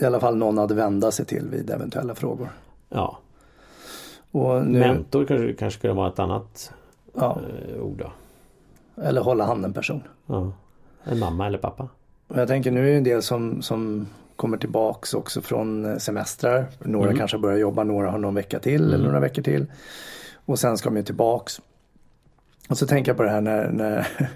I 0.00 0.04
alla 0.04 0.20
fall 0.20 0.36
någon 0.36 0.58
att 0.58 0.70
vända 0.70 1.10
sig 1.10 1.26
till 1.26 1.48
vid 1.50 1.70
eventuella 1.70 2.14
frågor. 2.14 2.48
Ja, 2.88 3.18
och 4.30 4.66
nu... 4.66 4.78
Mentor 4.78 5.24
kanske, 5.24 5.52
kanske 5.52 5.78
skulle 5.78 5.92
vara 5.92 6.08
ett 6.08 6.18
annat 6.18 6.72
ja. 7.14 7.40
eh, 7.68 7.80
ord 7.80 7.98
då. 7.98 8.12
Eller 9.02 9.20
hålla 9.20 9.44
handen 9.44 9.72
person. 9.72 10.02
Ja. 10.26 10.52
En 11.04 11.18
mamma 11.18 11.46
eller 11.46 11.58
pappa. 11.58 11.88
Jag 12.34 12.48
tänker 12.48 12.70
nu 12.70 12.80
är 12.80 12.90
det 12.90 12.96
en 12.96 13.04
del 13.04 13.22
som, 13.22 13.62
som 13.62 14.06
kommer 14.36 14.56
tillbaks 14.56 15.14
också 15.14 15.40
från 15.40 15.84
eh, 15.84 15.96
semestrar. 15.96 16.66
Några 16.78 17.06
mm. 17.06 17.18
kanske 17.18 17.38
börjar 17.38 17.58
jobba, 17.58 17.84
några 17.84 18.10
har 18.10 18.18
någon 18.18 18.34
vecka 18.34 18.58
till 18.58 18.82
mm. 18.82 18.94
eller 18.94 19.04
några 19.04 19.20
veckor 19.20 19.42
till. 19.42 19.66
Och 20.44 20.58
sen 20.58 20.78
ska 20.78 20.88
de 20.88 20.96
ju 20.96 21.02
tillbaks. 21.02 21.60
Och 22.68 22.78
så 22.78 22.86
tänker 22.86 23.10
jag 23.10 23.16
på 23.16 23.22
det 23.22 23.30
här 23.30 23.40
när, 23.40 23.70
när 23.70 24.08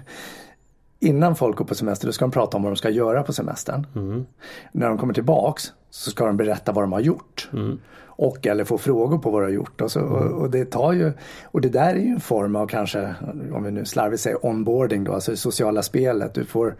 innan 1.03 1.35
folk 1.35 1.57
går 1.57 1.65
på 1.65 1.75
semester 1.75 2.07
då 2.07 2.13
ska 2.13 2.25
de 2.25 2.31
prata 2.31 2.57
om 2.57 2.63
vad 2.63 2.71
de 2.71 2.75
ska 2.75 2.89
göra 2.89 3.23
på 3.23 3.33
semestern. 3.33 3.87
Mm. 3.95 4.25
När 4.71 4.89
de 4.89 4.97
kommer 4.97 5.13
tillbaks 5.13 5.63
så 5.89 6.11
ska 6.11 6.25
de 6.25 6.37
berätta 6.37 6.71
vad 6.71 6.83
de 6.83 6.91
har 6.91 6.99
gjort. 6.99 7.49
Mm 7.53 7.79
och 8.15 8.47
eller 8.47 8.63
få 8.63 8.77
frågor 8.77 9.17
på 9.17 9.31
vad 9.31 9.41
du 9.41 9.45
har 9.45 9.51
gjort. 9.51 9.81
Och, 9.81 9.91
så, 9.91 10.01
och, 10.01 10.21
mm. 10.21 10.33
och, 10.33 10.49
det 10.49 10.65
tar 10.65 10.93
ju, 10.93 11.13
och 11.43 11.61
det 11.61 11.69
där 11.69 11.95
är 11.95 11.99
ju 11.99 12.07
en 12.09 12.19
form 12.19 12.55
av 12.55 12.67
kanske, 12.67 13.15
om 13.53 13.63
vi 13.63 13.71
nu 13.71 13.85
slarvigt 13.85 14.21
säger 14.21 14.45
onboarding 14.45 15.03
då, 15.03 15.13
alltså 15.13 15.31
det 15.31 15.37
sociala 15.37 15.83
spelet. 15.83 16.33
Du 16.33 16.45
får 16.45 16.75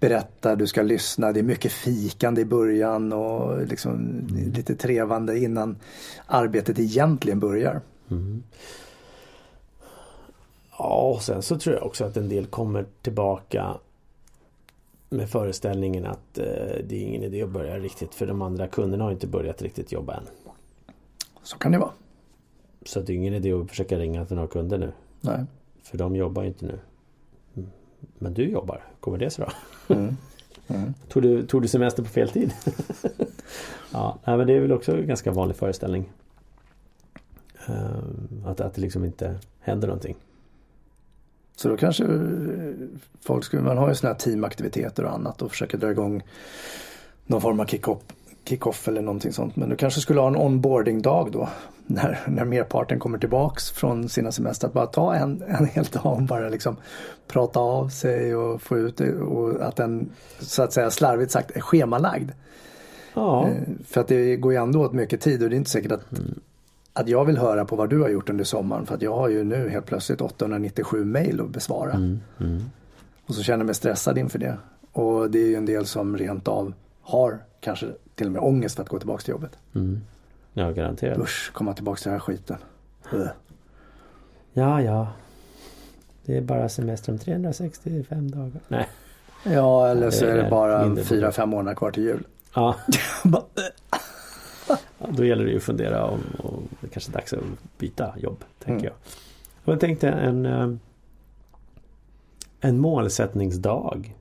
berätta, 0.00 0.56
du 0.56 0.66
ska 0.66 0.82
lyssna, 0.82 1.32
det 1.32 1.40
är 1.40 1.44
mycket 1.44 1.72
fikande 1.72 2.40
i 2.40 2.44
början 2.44 3.12
och 3.12 3.66
liksom 3.66 3.92
mm. 3.92 4.52
lite 4.52 4.74
trevande 4.74 5.38
innan 5.38 5.76
arbetet 6.26 6.78
egentligen 6.78 7.40
börjar. 7.40 7.80
Mm. 8.10 8.42
Ja, 10.78 11.12
och 11.14 11.22
sen 11.22 11.42
så 11.42 11.58
tror 11.58 11.76
jag 11.76 11.86
också 11.86 12.04
att 12.04 12.16
en 12.16 12.28
del 12.28 12.46
kommer 12.46 12.86
tillbaka 13.02 13.76
med 15.10 15.30
föreställningen 15.30 16.06
att 16.06 16.38
eh, 16.38 16.44
det 16.84 16.96
är 16.96 17.02
ingen 17.02 17.22
idé 17.22 17.42
att 17.42 17.50
börja 17.50 17.78
riktigt 17.78 18.14
för 18.14 18.26
de 18.26 18.42
andra 18.42 18.68
kunderna 18.68 19.04
har 19.04 19.10
inte 19.10 19.26
börjat 19.26 19.62
riktigt 19.62 19.92
jobba 19.92 20.14
än. 20.14 20.22
Så 21.42 21.58
kan 21.58 21.72
det 21.72 21.78
vara. 21.78 21.92
Så 22.86 23.00
det 23.00 23.12
är 23.12 23.16
ingen 23.16 23.34
idé 23.34 23.52
att 23.52 23.70
försöka 23.70 23.98
ringa 23.98 24.24
till 24.24 24.36
några 24.36 24.48
kunder 24.48 24.78
nu. 24.78 24.92
Nej. 25.20 25.44
För 25.82 25.98
de 25.98 26.16
jobbar 26.16 26.44
inte 26.44 26.66
nu. 26.66 26.78
Men 28.18 28.34
du 28.34 28.50
jobbar, 28.50 28.84
kommer 29.00 29.18
det 29.18 29.30
sig 29.30 29.44
då? 29.44 29.94
Mm. 29.94 30.16
Mm. 30.66 30.94
Tog, 31.08 31.22
du, 31.22 31.46
tog 31.46 31.62
du 31.62 31.68
semester 31.68 32.02
på 32.02 32.08
fel 32.08 32.28
tid? 32.28 32.52
ja, 33.92 34.18
men 34.24 34.46
det 34.46 34.52
är 34.52 34.60
väl 34.60 34.72
också 34.72 34.96
en 34.96 35.06
ganska 35.06 35.30
vanlig 35.32 35.56
föreställning. 35.56 36.12
Ehm, 37.66 38.44
att, 38.46 38.60
att 38.60 38.74
det 38.74 38.80
liksom 38.80 39.04
inte 39.04 39.38
händer 39.60 39.88
någonting. 39.88 40.16
Så 41.60 41.68
då 41.68 41.76
kanske 41.76 42.04
folk 43.20 43.44
skulle, 43.44 43.62
man 43.62 43.78
har 43.78 43.88
ju 43.88 43.94
sådana 43.94 44.12
här 44.14 44.20
teamaktiviteter 44.20 45.04
och 45.04 45.12
annat 45.12 45.42
och 45.42 45.50
försöker 45.50 45.78
dra 45.78 45.90
igång 45.90 46.22
någon 47.26 47.40
form 47.40 47.60
av 47.60 47.66
kick-off 47.66 47.98
kick 48.44 48.62
eller 48.88 49.02
någonting 49.02 49.32
sånt. 49.32 49.56
Men 49.56 49.68
du 49.68 49.76
kanske 49.76 50.00
skulle 50.00 50.20
ha 50.20 50.28
en 50.28 50.36
onboarding-dag 50.36 51.32
då. 51.32 51.48
När, 51.86 52.18
när 52.26 52.44
merparten 52.44 52.98
kommer 52.98 53.18
tillbaks 53.18 53.70
från 53.70 54.08
sina 54.08 54.32
semestrar. 54.32 54.68
Att 54.68 54.74
bara 54.74 54.86
ta 54.86 55.14
en, 55.14 55.42
en 55.42 55.66
hel 55.66 55.84
dag 55.84 56.06
och 56.06 56.22
bara 56.22 56.48
liksom 56.48 56.76
prata 57.28 57.60
av 57.60 57.88
sig 57.88 58.36
och 58.36 58.62
få 58.62 58.78
ut 58.78 58.96
det. 58.96 59.14
Och 59.14 59.68
att 59.68 59.76
den 59.76 60.10
så 60.40 60.62
att 60.62 60.72
säga 60.72 60.90
slarvigt 60.90 61.32
sagt 61.32 61.50
är 61.50 61.60
schemalagd. 61.60 62.30
Ja. 63.14 63.48
Eh, 63.48 63.54
för 63.86 64.00
att 64.00 64.08
det 64.08 64.36
går 64.36 64.52
ju 64.52 64.58
ändå 64.58 64.84
åt 64.84 64.92
mycket 64.92 65.20
tid 65.20 65.42
och 65.42 65.50
det 65.50 65.56
är 65.56 65.58
inte 65.58 65.70
säkert 65.70 65.92
att, 65.92 66.12
mm. 66.12 66.40
Att 66.98 67.08
jag 67.08 67.24
vill 67.24 67.38
höra 67.38 67.64
på 67.64 67.76
vad 67.76 67.90
du 67.90 68.00
har 68.00 68.08
gjort 68.08 68.30
under 68.30 68.44
sommaren. 68.44 68.86
För 68.86 68.94
att 68.94 69.02
jag 69.02 69.16
har 69.16 69.28
ju 69.28 69.44
nu 69.44 69.68
helt 69.68 69.86
plötsligt 69.86 70.20
897 70.20 71.04
mail 71.04 71.40
att 71.40 71.48
besvara. 71.48 71.92
Mm. 71.92 72.20
Mm. 72.40 72.62
Och 73.26 73.34
så 73.34 73.42
känner 73.42 73.58
jag 73.58 73.66
mig 73.66 73.74
stressad 73.74 74.18
inför 74.18 74.38
det. 74.38 74.56
Och 74.92 75.30
det 75.30 75.38
är 75.38 75.46
ju 75.46 75.54
en 75.54 75.66
del 75.66 75.86
som 75.86 76.16
rent 76.16 76.48
av 76.48 76.72
har 77.02 77.38
kanske 77.60 77.86
till 78.14 78.26
och 78.26 78.32
med 78.32 78.42
ångest 78.42 78.76
för 78.76 78.82
att 78.82 78.88
gå 78.88 78.98
tillbaka 78.98 79.20
till 79.20 79.30
jobbet. 79.30 79.58
Mm. 79.74 80.00
Ja, 80.52 80.70
garanterat. 80.70 81.18
Usch, 81.18 81.52
komma 81.52 81.74
tillbaka 81.74 81.98
till 81.98 82.04
den 82.04 82.12
här 82.12 82.20
skiten. 82.20 82.56
Uh. 83.14 83.28
Ja, 84.52 84.82
ja. 84.82 85.08
Det 86.24 86.36
är 86.36 86.40
bara 86.40 86.68
semester 86.68 87.12
om 87.12 87.18
365 87.18 88.30
dagar. 88.30 88.60
Nej. 88.68 88.88
Ja, 89.44 89.88
eller 89.88 90.10
så 90.10 90.24
är 90.24 90.36
det 90.36 90.50
bara 90.50 90.96
fyra, 90.96 91.32
fem 91.32 91.48
månader 91.48 91.76
kvar 91.76 91.90
till 91.90 92.02
jul. 92.02 92.26
Ja. 92.54 92.76
Då 95.08 95.24
gäller 95.24 95.44
det 95.44 95.50
ju 95.50 95.56
att 95.56 95.62
fundera 95.62 96.04
om, 96.04 96.20
om 96.38 96.62
det 96.80 96.88
kanske 96.88 97.10
är 97.10 97.14
dags 97.14 97.32
att 97.32 97.40
byta 97.78 98.14
jobb, 98.18 98.44
tänker 98.58 98.72
mm. 98.72 98.84
jag. 98.84 98.94
Och 99.64 99.72
jag 99.72 99.80
tänkte 99.80 100.08
en 100.08 100.46
eh, 100.46 100.68
en 102.60 102.78
målsättningsdag. 102.78 104.14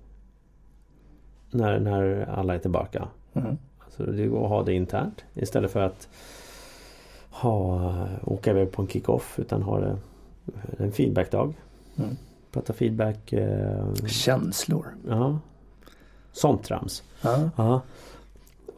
När, 1.51 1.79
när 1.79 2.29
alla 2.29 2.55
är 2.55 2.59
tillbaka. 2.59 3.07
Mm. 3.33 3.57
Så 3.89 4.05
det 4.05 4.27
går 4.27 4.43
att 4.43 4.49
ha 4.49 4.63
det 4.63 4.73
internt 4.73 5.23
istället 5.33 5.71
för 5.71 5.79
att 5.79 6.07
ha, 7.29 8.07
åka 8.23 8.51
iväg 8.51 8.71
på 8.71 8.81
en 8.81 8.87
kick-off 8.87 9.39
utan 9.39 9.61
ha 9.61 9.79
det 9.79 9.97
en 10.77 10.91
feedbackdag. 10.91 11.53
Mm. 11.95 12.17
Prata 12.51 12.73
feedback. 12.73 13.33
Eh, 13.33 13.93
Känslor. 14.07 14.85
Ja. 15.07 15.39
Sånt 16.31 16.63
trams. 16.63 17.03
Ja. 17.21 17.49
ja. 17.55 17.81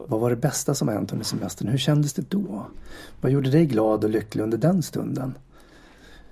Vad 0.06 0.20
var 0.20 0.30
det 0.30 0.36
bästa 0.36 0.74
som 0.74 0.88
hänt 0.88 1.12
under 1.12 1.24
semestern? 1.24 1.68
Hur 1.68 1.78
kändes 1.78 2.12
det 2.12 2.30
då? 2.30 2.66
Vad 3.20 3.32
gjorde 3.32 3.50
dig 3.50 3.66
glad 3.66 4.04
och 4.04 4.10
lycklig 4.10 4.42
under 4.42 4.58
den 4.58 4.82
stunden? 4.82 5.34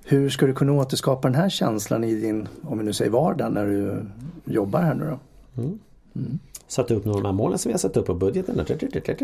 Hur 0.05 0.31
ska 0.31 0.47
du 0.47 0.55
kunna 0.55 0.73
återskapa 0.73 1.29
den 1.29 1.35
här 1.35 1.49
känslan 1.49 2.05
i 2.05 2.15
din, 2.15 2.49
om 2.63 2.79
vi 2.79 2.85
nu 2.85 2.93
säger 2.93 3.11
vardag 3.11 3.53
när 3.53 3.67
du 3.67 4.07
jobbar 4.45 4.81
här 4.81 4.95
nu 4.95 5.05
då? 5.05 5.19
Mm. 5.63 5.79
Mm 6.17 6.39
satt 6.69 6.91
upp 6.91 7.05
några 7.05 7.29
av 7.29 7.35
målen 7.35 7.59
som 7.59 7.69
vi 7.69 7.73
har 7.73 7.79
satt 7.79 7.97
upp 7.97 8.07
på 8.07 8.15
budgeten. 8.15 8.55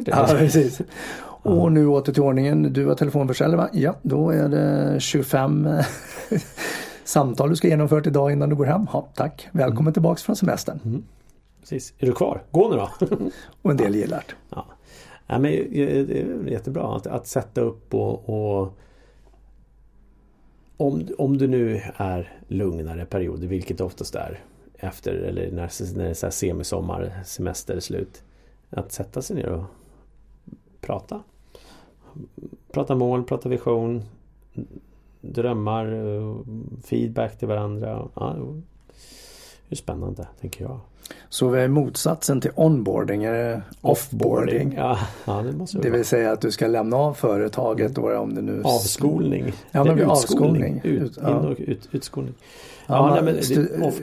Ja, 0.06 0.26
precis. 0.38 0.80
Och 1.26 1.72
nu 1.72 1.86
åter 1.86 2.12
till 2.12 2.22
ordningen. 2.22 2.72
Du 2.72 2.86
har 2.86 2.94
telefonförsäljare 2.94 3.56
va? 3.56 3.68
Ja, 3.72 3.96
då 4.02 4.30
är 4.30 4.48
det 4.48 5.00
25 5.00 5.68
samtal 7.04 7.50
du 7.50 7.56
ska 7.56 7.68
genomföra 7.68 8.02
idag 8.04 8.32
innan 8.32 8.48
du 8.48 8.56
går 8.56 8.64
hem. 8.64 8.86
Ja, 8.92 9.08
tack. 9.14 9.48
Välkommen 9.52 9.82
mm. 9.82 9.92
tillbaks 9.92 10.22
från 10.22 10.36
semestern. 10.36 10.80
Mm. 10.84 11.02
Precis. 11.64 11.94
Är 11.98 12.06
du 12.06 12.12
kvar? 12.12 12.42
Gå 12.50 12.68
nu 12.68 12.76
då. 12.76 12.90
och 13.62 13.70
en 13.70 13.76
del 13.76 13.94
gillar 13.94 14.24
det. 14.28 14.34
Ja. 14.50 14.66
Ja, 15.26 15.38
men 15.38 15.52
det 15.52 16.20
är 16.20 16.48
jättebra 16.48 16.96
att, 16.96 17.06
att 17.06 17.26
sätta 17.26 17.60
upp 17.60 17.94
och, 17.94 18.28
och 18.28 18.78
om, 20.76 21.08
om 21.18 21.38
du 21.38 21.46
nu 21.46 21.82
är 21.96 22.38
lugnare 22.48 23.06
perioder, 23.06 23.46
vilket 23.46 23.80
oftast 23.80 24.14
är 24.14 24.40
efter 24.74 25.14
eller 25.14 25.50
när, 25.50 25.94
när 25.96 26.04
det 26.04 26.10
är 26.10 26.14
så 26.14 26.26
här 26.26 26.30
semisommar, 26.30 27.22
semester 27.24 27.76
är 27.76 27.80
slut. 27.80 28.22
Att 28.70 28.92
sätta 28.92 29.22
sig 29.22 29.36
ner 29.36 29.48
och 29.48 29.64
prata. 30.80 31.22
Prata 32.72 32.94
mål, 32.94 33.24
prata 33.24 33.48
vision, 33.48 34.02
drömmar, 35.20 35.86
feedback 36.82 37.38
till 37.38 37.48
varandra. 37.48 38.08
Ja, 38.14 38.36
det 39.68 39.74
är 39.74 39.76
spännande, 39.76 40.28
tänker 40.40 40.64
jag. 40.64 40.80
Så 41.28 41.48
vad 41.48 41.60
är 41.60 41.68
motsatsen 41.68 42.40
till 42.40 42.50
onboarding? 42.54 43.24
Är 43.24 43.32
det 43.32 43.62
offboarding? 43.80 44.74
Ja, 44.76 44.98
ja, 45.24 45.42
det 45.42 45.52
måste 45.52 45.78
det 45.78 45.90
vill 45.90 46.04
säga 46.04 46.32
att 46.32 46.40
du 46.40 46.50
ska 46.50 46.66
lämna 46.66 46.96
av 46.96 47.14
företaget 47.14 47.94
då 47.94 48.16
om 48.16 48.34
det 48.34 48.42
nu... 48.42 48.62
Avskolning. 48.64 49.52
Ja, 49.70 49.84
men 49.84 50.04
avskolning. 50.04 50.80
Ut, 50.84 51.16
in 51.16 51.24
och 51.24 51.56
ut, 51.58 51.88
utskolning. 51.92 52.34
Ja, 52.86 52.94
ja 53.16 53.22
nej, 53.22 53.34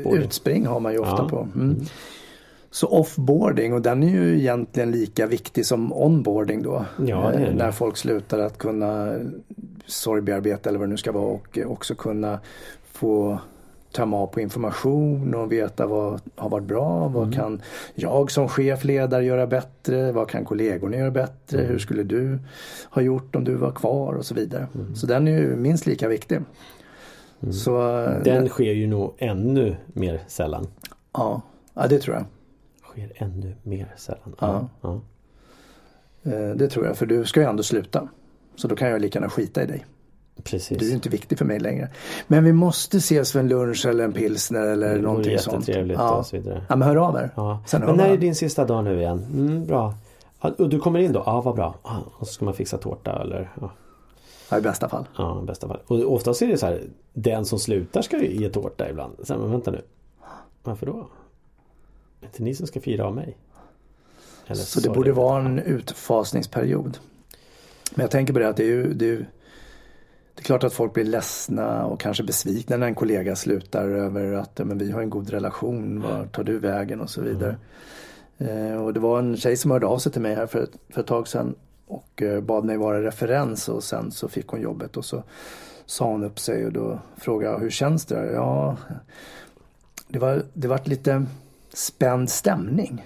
men 0.05 0.13
utspring 0.13 0.65
har 0.65 0.79
man 0.79 0.93
ju 0.93 0.99
ofta 0.99 1.23
ja. 1.23 1.29
på. 1.29 1.37
Mm. 1.37 1.61
Mm. 1.61 1.85
Så 2.71 2.87
offboarding 2.87 3.73
och 3.73 3.81
den 3.81 4.03
är 4.03 4.09
ju 4.09 4.39
egentligen 4.39 4.91
lika 4.91 5.27
viktig 5.27 5.65
som 5.65 5.93
onboarding 5.93 6.63
då. 6.63 6.85
Ja, 7.05 7.33
eh, 7.33 7.53
när 7.53 7.71
folk 7.71 7.97
slutar 7.97 8.39
att 8.39 8.57
kunna 8.57 9.13
sorgbearbeta 9.85 10.69
eller 10.69 10.79
vad 10.79 10.87
det 10.87 10.91
nu 10.91 10.97
ska 10.97 11.11
vara 11.11 11.33
och 11.33 11.59
också 11.65 11.95
kunna 11.95 12.39
få 12.91 13.39
tömma 13.91 14.17
av 14.17 14.27
på 14.27 14.41
information 14.41 15.35
och 15.35 15.51
veta 15.51 15.87
vad 15.87 16.21
har 16.35 16.49
varit 16.49 16.67
bra. 16.67 17.07
Vad 17.07 17.23
mm. 17.23 17.35
kan 17.35 17.61
jag 17.95 18.31
som 18.31 18.49
chef, 18.49 18.83
ledare 18.83 19.25
göra 19.25 19.47
bättre? 19.47 20.11
Vad 20.11 20.29
kan 20.29 20.45
kollegorna 20.45 20.97
göra 20.97 21.11
bättre? 21.11 21.57
Mm. 21.57 21.71
Hur 21.71 21.79
skulle 21.79 22.03
du 22.03 22.39
ha 22.89 23.01
gjort 23.01 23.35
om 23.35 23.43
du 23.43 23.55
var 23.55 23.71
kvar 23.71 24.13
och 24.13 24.25
så 24.25 24.35
vidare. 24.35 24.67
Mm. 24.75 24.95
Så 24.95 25.07
den 25.07 25.27
är 25.27 25.31
ju 25.31 25.55
minst 25.55 25.85
lika 25.85 26.07
viktig. 26.07 26.39
Mm. 27.41 27.53
Så, 27.53 27.99
eh, 28.05 28.23
den 28.23 28.49
sker 28.49 28.73
ju 28.73 28.87
nog 28.87 29.13
ännu 29.17 29.75
mer 29.87 30.21
sällan. 30.27 30.67
Ja, 31.13 31.41
ja 31.73 31.87
det 31.87 31.99
tror 31.99 32.15
jag. 32.15 32.25
Sker 32.83 33.11
ännu 33.15 33.55
mer 33.63 33.93
sällan. 33.97 34.35
Ja. 34.39 34.69
ja. 34.81 35.01
Eh, 36.23 36.55
det 36.55 36.67
tror 36.67 36.85
jag, 36.85 36.97
för 36.97 37.05
du 37.05 37.25
ska 37.25 37.39
ju 37.39 37.45
ändå 37.45 37.63
sluta. 37.63 38.07
Så 38.55 38.67
då 38.67 38.75
kan 38.75 38.89
jag 38.89 39.01
lika 39.01 39.19
gärna 39.19 39.29
skita 39.29 39.63
i 39.63 39.65
dig. 39.65 39.85
Precis. 40.43 40.77
Du 40.77 40.89
är 40.89 40.93
inte 40.93 41.09
viktig 41.09 41.37
för 41.37 41.45
mig 41.45 41.59
längre. 41.59 41.89
Men 42.27 42.43
vi 42.43 42.53
måste 42.53 42.97
ses 42.97 43.31
för 43.31 43.39
en 43.39 43.47
lunch 43.47 43.85
eller 43.85 44.03
en 44.03 44.13
pilsner 44.13 44.61
eller 44.61 44.95
det 44.95 45.01
någonting 45.01 45.39
sånt. 45.39 45.67
Ja. 45.67 46.11
och 46.11 46.25
så 46.25 46.37
vidare. 46.37 46.65
Ja 46.69 46.75
men 46.75 46.87
hör 46.87 46.95
av 46.95 47.15
er. 47.15 47.29
Ja. 47.35 47.63
Sen 47.67 47.81
men 47.81 47.95
när 47.95 48.09
är 48.09 48.17
din 48.17 48.35
sista 48.35 48.65
dag 48.65 48.83
nu 48.83 48.99
igen? 48.99 49.25
Mm, 49.33 49.65
bra. 49.65 49.93
Och 50.39 50.69
du 50.69 50.79
kommer 50.79 50.99
in 50.99 51.11
då? 51.13 51.23
Ja 51.25 51.41
vad 51.41 51.55
bra. 51.55 51.75
Och 52.17 52.27
så 52.27 52.33
ska 52.33 52.45
man 52.45 52.53
fixa 52.53 52.77
tårta 52.77 53.21
eller? 53.21 53.49
Ja. 53.61 53.71
Ja, 54.49 54.57
i 54.57 54.61
bästa 54.61 54.89
fall. 54.89 55.05
Ja, 55.17 55.41
i 55.43 55.45
bästa 55.45 55.67
fall. 55.67 55.79
Och 55.87 56.13
oftast 56.13 56.41
är 56.41 56.47
det 56.47 56.57
så 56.57 56.65
här, 56.65 56.81
den 57.13 57.45
som 57.45 57.59
slutar 57.59 58.01
ska 58.01 58.17
ju 58.17 58.41
ge 58.41 58.49
tårta 58.49 58.89
ibland. 58.89 59.15
Sen, 59.23 59.39
men 59.39 59.51
vänta 59.51 59.71
nu. 59.71 59.81
Varför 60.63 60.85
då? 60.85 61.07
Det 62.19 62.25
är 62.25 62.27
inte 62.27 62.43
ni 62.43 62.55
som 62.55 62.67
ska 62.67 62.81
fira 62.81 63.05
av 63.05 63.15
mig. 63.15 63.37
Eller 64.45 64.55
så, 64.55 64.79
så 64.81 64.87
det 64.87 64.95
borde 64.95 65.11
vara 65.11 65.45
en 65.45 65.59
utfasningsperiod. 65.59 66.97
Men 67.95 68.03
jag 68.03 68.11
tänker 68.11 68.33
på 68.33 68.39
det 68.39 68.49
att 68.49 68.57
det 68.57 68.63
är 68.63 68.67
ju, 68.67 68.93
det 68.93 69.09
är, 69.09 69.29
det 70.35 70.41
är 70.41 70.43
klart 70.43 70.63
att 70.63 70.73
folk 70.73 70.93
blir 70.93 71.03
ledsna 71.03 71.85
och 71.85 71.99
kanske 71.99 72.23
besvikna 72.23 72.77
när 72.77 72.87
en 72.87 72.95
kollega 72.95 73.35
slutar 73.35 73.89
över 73.89 74.33
att 74.33 74.57
men 74.57 74.77
vi 74.77 74.91
har 74.91 75.01
en 75.01 75.09
god 75.09 75.29
relation, 75.29 76.01
var 76.01 76.25
tar 76.25 76.43
du 76.43 76.59
vägen 76.59 77.01
och 77.01 77.09
så 77.09 77.21
vidare. 77.21 77.55
Mm. 78.37 78.73
Eh, 78.73 78.83
och 78.83 78.93
det 78.93 78.99
var 78.99 79.19
en 79.19 79.37
tjej 79.37 79.57
som 79.57 79.71
hörde 79.71 79.87
av 79.87 79.97
sig 79.97 80.11
till 80.11 80.21
mig 80.21 80.35
här 80.35 80.47
för, 80.47 80.67
för 80.89 81.01
ett 81.01 81.07
tag 81.07 81.27
sedan 81.27 81.55
och 81.87 82.21
eh, 82.21 82.41
bad 82.41 82.65
mig 82.65 82.77
vara 82.77 83.03
referens 83.03 83.69
och 83.69 83.83
sen 83.83 84.11
så 84.11 84.27
fick 84.27 84.47
hon 84.47 84.61
jobbet 84.61 84.97
och 84.97 85.05
så 85.05 85.23
sa 85.85 86.05
hon 86.05 86.23
upp 86.23 86.39
sig 86.39 86.65
och 86.65 86.71
då 86.71 86.99
frågade 87.17 87.53
jag 87.53 87.59
hur 87.59 87.69
känns 87.69 88.05
det? 88.05 88.31
Ja, 88.31 88.77
det 90.07 90.19
var, 90.19 90.43
det 90.53 90.67
var 90.67 90.79
lite 90.83 91.25
spänd 91.73 92.29
stämning. 92.29 93.05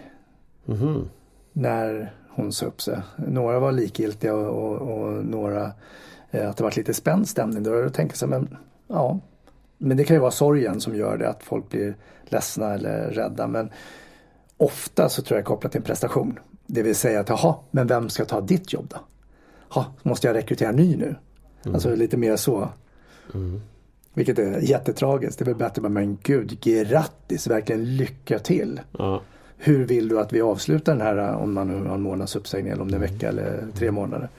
Mm. 0.67 1.09
När 1.53 2.13
hon 2.29 2.51
sa 2.51 2.65
upp 2.65 2.81
sig. 2.81 3.01
Några 3.15 3.59
var 3.59 3.71
likgiltiga 3.71 4.35
och, 4.35 4.81
och, 4.81 4.97
och 4.97 5.25
några 5.25 5.71
att 6.39 6.57
det 6.57 6.63
var 6.63 6.73
lite 6.77 6.93
spänd 6.93 7.27
stämning. 7.27 7.63
Då 7.63 7.89
tänker 7.89 8.11
jag 8.11 8.17
så 8.17 8.27
men 8.27 8.57
ja. 8.87 9.19
Men 9.77 9.97
det 9.97 10.03
kan 10.03 10.15
ju 10.15 10.19
vara 10.19 10.31
sorgen 10.31 10.81
som 10.81 10.95
gör 10.95 11.17
det 11.17 11.29
att 11.29 11.43
folk 11.43 11.69
blir 11.69 11.95
ledsna 12.25 12.73
eller 12.73 13.09
rädda. 13.09 13.47
Men 13.47 13.69
ofta 14.57 15.09
så 15.09 15.21
tror 15.21 15.37
jag 15.37 15.45
kopplat 15.45 15.71
till 15.71 15.79
en 15.79 15.85
prestation. 15.85 16.39
Det 16.67 16.83
vill 16.83 16.95
säga 16.95 17.19
att 17.19 17.29
jaha, 17.29 17.55
men 17.71 17.87
vem 17.87 18.09
ska 18.09 18.25
ta 18.25 18.41
ditt 18.41 18.73
jobb 18.73 18.87
då? 18.89 18.97
Ha, 19.69 19.85
måste 20.03 20.27
jag 20.27 20.35
rekrytera 20.35 20.71
ny 20.71 20.95
nu? 20.95 21.15
Mm. 21.63 21.75
Alltså 21.75 21.95
lite 21.95 22.17
mer 22.17 22.35
så. 22.35 22.69
Mm. 23.33 23.61
Vilket 24.13 24.39
är 24.39 24.59
jättetragiskt. 24.59 25.39
Det 25.39 25.43
är 25.43 25.45
väl 25.45 25.55
bättre 25.55 25.89
men 25.89 26.17
gud, 26.23 26.59
grattis, 26.61 27.47
verkligen 27.47 27.95
lycka 27.95 28.39
till. 28.39 28.81
Ja. 28.97 29.21
Hur 29.57 29.85
vill 29.85 30.07
du 30.07 30.19
att 30.19 30.33
vi 30.33 30.41
avslutar 30.41 30.91
den 30.91 31.01
här 31.01 31.35
om 31.35 31.53
man 31.53 31.67
nu 31.67 31.87
har 31.87 31.95
en 31.95 32.01
månads 32.01 32.35
uppsägning 32.35 32.71
eller 32.71 32.81
om 32.81 32.91
det 32.91 32.97
är 32.97 33.05
en 33.05 33.13
vecka 33.13 33.29
eller 33.29 33.67
tre 33.73 33.91
månader? 33.91 34.29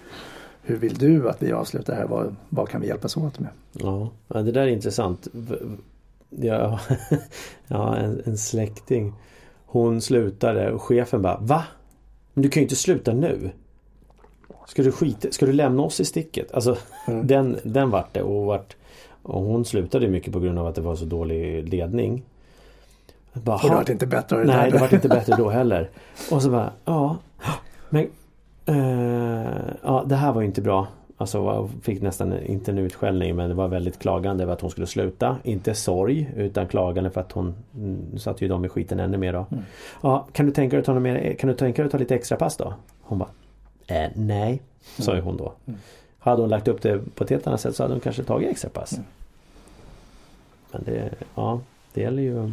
Hur 0.68 0.76
vill 0.76 0.94
du 0.94 1.28
att 1.28 1.42
vi 1.42 1.52
avslutar 1.52 1.94
här? 1.94 2.06
Vad, 2.06 2.36
vad 2.48 2.68
kan 2.68 2.80
vi 2.80 2.86
hjälpas 2.86 3.16
åt 3.16 3.38
med? 3.38 3.50
Ja, 3.72 4.10
det 4.28 4.52
där 4.52 4.62
är 4.62 4.66
intressant. 4.66 5.28
Ja, 6.30 6.80
ja 7.66 7.96
en, 7.96 8.22
en 8.24 8.38
släkting. 8.38 9.12
Hon 9.66 10.00
slutade 10.00 10.72
och 10.72 10.82
chefen 10.82 11.22
bara 11.22 11.38
Va? 11.40 11.64
Men 12.34 12.42
du 12.42 12.48
kan 12.48 12.60
ju 12.60 12.64
inte 12.64 12.76
sluta 12.76 13.12
nu. 13.12 13.50
Ska 14.66 14.82
du 14.82 14.92
skita, 14.92 15.28
ska 15.30 15.46
du 15.46 15.52
lämna 15.52 15.82
oss 15.82 16.00
i 16.00 16.04
sticket? 16.04 16.52
Alltså 16.52 16.76
mm. 17.06 17.26
den, 17.26 17.58
den 17.62 17.90
vart 17.90 18.14
det 18.14 18.22
och 18.22 18.46
vart 18.46 18.76
Och 19.22 19.42
hon 19.42 19.64
slutade 19.64 20.08
mycket 20.08 20.32
på 20.32 20.40
grund 20.40 20.58
av 20.58 20.66
att 20.66 20.74
det 20.74 20.80
var 20.80 20.96
så 20.96 21.04
dålig 21.04 21.68
ledning. 21.68 22.22
Bara, 23.32 23.56
och 23.56 23.68
det 23.68 23.74
vart 23.74 23.88
inte 23.88 24.06
bättre 24.06 24.44
Nej, 24.44 24.46
där. 24.46 24.70
det 24.70 24.78
vart 24.78 24.92
inte 24.92 25.08
bättre 25.18 25.36
då 25.36 25.50
heller. 25.50 25.90
Och 26.30 26.42
så 26.42 26.50
bara, 26.50 26.72
ja. 26.84 27.16
Men 27.88 28.08
uh, 28.68 29.46
ja, 29.82 30.04
det 30.06 30.16
här 30.16 30.32
var 30.32 30.42
inte 30.42 30.62
bra. 30.62 30.86
Alltså 31.18 31.70
fick 31.82 32.02
nästan 32.02 32.42
inte 32.42 32.70
en 32.70 32.78
utskällning 32.78 33.36
men 33.36 33.48
det 33.48 33.54
var 33.54 33.68
väldigt 33.68 33.98
klagande 33.98 34.42
över 34.42 34.52
att 34.52 34.60
hon 34.60 34.70
skulle 34.70 34.86
sluta. 34.86 35.36
Inte 35.42 35.74
sorg 35.74 36.30
utan 36.36 36.66
klagande 36.66 37.10
för 37.10 37.20
att 37.20 37.32
hon 37.32 37.54
mm, 37.74 38.18
satte 38.18 38.44
ju 38.44 38.48
dem 38.48 38.64
i 38.64 38.68
skiten 38.68 39.00
ännu 39.00 39.16
mer 39.16 39.32
då. 39.32 39.46
Mm. 39.50 39.64
Ja, 40.02 40.26
kan 40.32 40.46
du 40.46 40.52
tänka 40.52 40.76
dig 40.76 40.80
att 40.80 40.86
ta, 40.86 41.00
mer, 41.00 41.34
kan 41.34 41.48
du 41.48 41.54
tänka 41.56 41.82
dig 41.82 41.86
att 41.86 41.92
ta 41.92 41.98
lite 41.98 42.14
extra 42.14 42.36
pass 42.36 42.56
då? 42.56 42.74
Hon 43.00 43.18
bara 43.18 43.28
eh, 43.86 44.10
Nej, 44.14 44.62
sa 44.98 45.14
ju 45.14 45.20
hon 45.20 45.36
då. 45.36 45.52
Mm. 45.66 45.80
Hade 46.18 46.40
hon 46.42 46.50
lagt 46.50 46.68
upp 46.68 46.82
det 46.82 47.14
på 47.14 47.24
ett 47.24 47.30
helt 47.30 47.46
annat 47.46 47.60
sätt 47.60 47.76
så 47.76 47.82
hade 47.82 47.94
hon 47.94 48.00
kanske 48.00 48.22
tagit 48.22 48.50
extra 48.50 48.70
pass. 48.70 48.92
Mm. 48.92 49.04
Men 50.72 50.84
det, 50.84 51.10
ja, 51.34 51.60
det 51.94 52.00
gäller 52.00 52.22
ju 52.22 52.52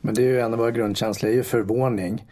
Men 0.00 0.14
det 0.14 0.22
är 0.22 0.26
ju 0.26 0.40
en 0.40 0.52
av 0.52 0.58
våra 0.58 0.70
grundkänslor, 0.70 1.30
är 1.30 1.34
ju 1.34 1.42
förvåning. 1.42 2.24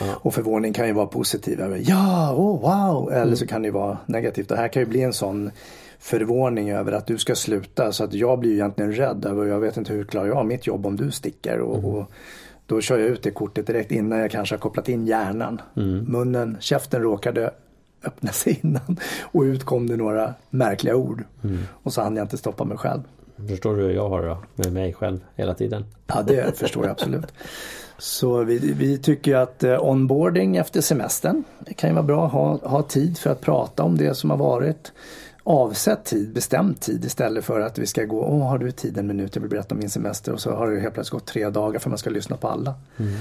Och 0.00 0.34
förvåning 0.34 0.72
kan 0.72 0.86
ju 0.86 0.92
vara 0.92 1.06
positiv. 1.06 1.82
Ja, 1.82 2.32
oh, 2.34 2.60
wow! 2.60 3.12
Eller 3.12 3.22
mm. 3.22 3.36
så 3.36 3.46
kan 3.46 3.62
det 3.62 3.70
vara 3.70 3.98
negativt. 4.06 4.48
Det 4.48 4.56
här 4.56 4.68
kan 4.68 4.82
ju 4.82 4.86
bli 4.86 5.02
en 5.02 5.12
sån 5.12 5.50
förvåning 5.98 6.70
över 6.70 6.92
att 6.92 7.06
du 7.06 7.18
ska 7.18 7.34
sluta. 7.34 7.92
Så 7.92 8.04
att 8.04 8.14
jag 8.14 8.38
blir 8.38 8.52
egentligen 8.52 8.92
rädd 8.92 9.24
över, 9.24 9.46
jag 9.46 9.60
vet 9.60 9.76
inte 9.76 9.92
hur 9.92 10.04
klarar 10.04 10.26
jag 10.26 10.46
mitt 10.46 10.66
jobb 10.66 10.86
om 10.86 10.96
du 10.96 11.10
sticker. 11.10 11.60
Och, 11.60 11.78
mm. 11.78 11.90
och 11.90 12.10
då 12.66 12.80
kör 12.80 12.98
jag 12.98 13.08
ut 13.08 13.22
det 13.22 13.30
kortet 13.30 13.66
direkt 13.66 13.92
innan 13.92 14.18
jag 14.18 14.30
kanske 14.30 14.54
har 14.54 14.60
kopplat 14.60 14.88
in 14.88 15.06
hjärnan. 15.06 15.60
Mm. 15.76 16.04
Munnen, 16.04 16.56
käften 16.60 17.02
råkade 17.02 17.50
öppna 18.04 18.32
sig 18.32 18.60
innan 18.62 18.96
och 19.22 19.42
ut 19.42 19.64
kom 19.64 19.86
det 19.86 19.96
några 19.96 20.34
märkliga 20.50 20.96
ord. 20.96 21.24
Mm. 21.44 21.58
Och 21.82 21.92
så 21.92 22.02
hann 22.02 22.16
jag 22.16 22.24
inte 22.24 22.38
stoppa 22.38 22.64
mig 22.64 22.78
själv. 22.78 23.02
Förstår 23.48 23.76
du 23.76 23.82
hur 23.82 23.90
jag 23.90 24.08
har 24.08 24.22
det 24.22 24.28
då? 24.28 24.38
Med 24.54 24.72
mig 24.72 24.92
själv 24.92 25.20
hela 25.34 25.54
tiden? 25.54 25.84
Ja 26.06 26.22
det 26.22 26.58
förstår 26.58 26.84
jag 26.84 26.92
absolut. 26.92 27.32
Så 27.98 28.44
vi, 28.44 28.58
vi 28.58 28.98
tycker 28.98 29.36
att 29.36 29.64
eh, 29.64 29.84
onboarding 29.84 30.56
efter 30.56 30.80
semestern 30.80 31.44
det 31.58 31.74
kan 31.74 31.90
ju 31.90 31.94
vara 31.94 32.04
bra 32.04 32.26
att 32.26 32.32
ha, 32.32 32.68
ha 32.68 32.82
tid 32.82 33.18
för 33.18 33.30
att 33.30 33.40
prata 33.40 33.82
om 33.82 33.96
det 33.96 34.14
som 34.14 34.30
har 34.30 34.36
varit. 34.36 34.92
Avsätt 35.44 36.04
tid, 36.04 36.32
bestämd 36.32 36.80
tid 36.80 37.04
istället 37.04 37.44
för 37.44 37.60
att 37.60 37.78
vi 37.78 37.86
ska 37.86 38.04
gå, 38.04 38.22
åh 38.24 38.48
har 38.48 38.58
du 38.58 38.70
tid 38.70 38.98
en 38.98 39.06
minut, 39.06 39.36
jag 39.36 39.42
vill 39.42 39.50
berätta 39.50 39.74
om 39.74 39.78
min 39.78 39.90
semester 39.90 40.32
och 40.32 40.40
så 40.40 40.50
har 40.50 40.70
det 40.70 40.80
helt 40.80 40.94
plötsligt 40.94 41.20
gått 41.20 41.26
tre 41.26 41.50
dagar 41.50 41.78
för 41.78 41.90
man 41.90 41.98
ska 41.98 42.10
lyssna 42.10 42.36
på 42.36 42.48
alla. 42.48 42.74
Mm. 42.96 43.12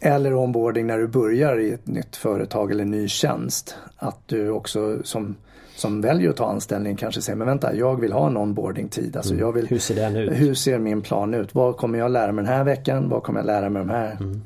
Eller 0.00 0.34
onboarding 0.34 0.86
när 0.86 0.98
du 0.98 1.06
börjar 1.06 1.60
i 1.60 1.70
ett 1.70 1.86
nytt 1.86 2.16
företag 2.16 2.70
eller 2.70 2.82
en 2.82 2.90
ny 2.90 3.08
tjänst. 3.08 3.76
Att 3.96 4.18
du 4.26 4.50
också 4.50 4.98
som 5.04 5.36
som 5.80 6.00
väljer 6.00 6.30
att 6.30 6.36
ta 6.36 6.46
anställning 6.46 6.96
kanske 6.96 7.22
säger 7.22 7.36
men 7.36 7.46
vänta 7.46 7.74
jag 7.74 8.00
vill 8.00 8.12
ha 8.12 8.26
en 8.26 8.36
onboarding-tid. 8.36 9.16
Alltså, 9.16 9.32
mm. 9.32 9.46
jag 9.46 9.52
vill, 9.52 9.66
hur 9.66 9.78
ser 9.78 9.94
den 9.94 10.16
ut? 10.16 10.32
Hur 10.32 10.54
ser 10.54 10.78
min 10.78 11.02
plan 11.02 11.34
ut? 11.34 11.54
Vad 11.54 11.76
kommer 11.76 11.98
jag 11.98 12.10
lära 12.10 12.32
mig 12.32 12.44
den 12.44 12.54
här 12.54 12.64
veckan? 12.64 13.08
Vad 13.08 13.22
kommer 13.22 13.40
jag 13.40 13.46
lära 13.46 13.70
mig 13.70 13.82
de 13.82 13.90
här 13.90 14.16
mm. 14.20 14.42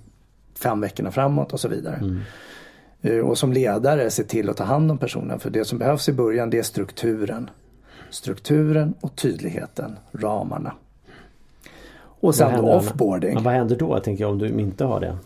fem 0.59 0.81
veckorna 0.81 1.11
framåt 1.11 1.53
och 1.53 1.61
så 1.61 1.69
vidare. 1.69 1.97
Mm. 1.97 2.21
Eh, 3.03 3.19
och 3.19 3.39
som 3.39 3.53
ledare 3.53 4.11
se 4.11 4.25
till 4.25 4.51
att 4.51 4.57
ta 4.57 4.65
hand 4.65 4.91
om 4.91 4.99
personen 4.99 5.39
för 5.39 5.51
det 5.51 5.65
som 5.65 5.79
behövs 5.79 6.09
i 6.09 6.13
början 6.13 6.51
det 6.51 6.59
är 6.59 6.63
strukturen. 6.63 7.51
Strukturen 8.11 8.95
och 9.01 9.17
tydligheten, 9.17 9.97
ramarna. 10.13 10.73
Och 11.97 12.35
sen 12.35 12.63
då 12.63 12.73
offboarding. 12.73 13.43
vad 13.43 13.55
händer 13.55 13.77
då 13.77 14.01
tänker 14.01 14.25
jag 14.25 14.31
om 14.31 14.39
du 14.39 14.49
inte 14.49 14.85
har 14.85 15.01
det? 15.01 15.17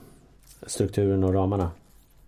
Strukturen 0.66 1.24
och 1.24 1.34
ramarna? 1.34 1.70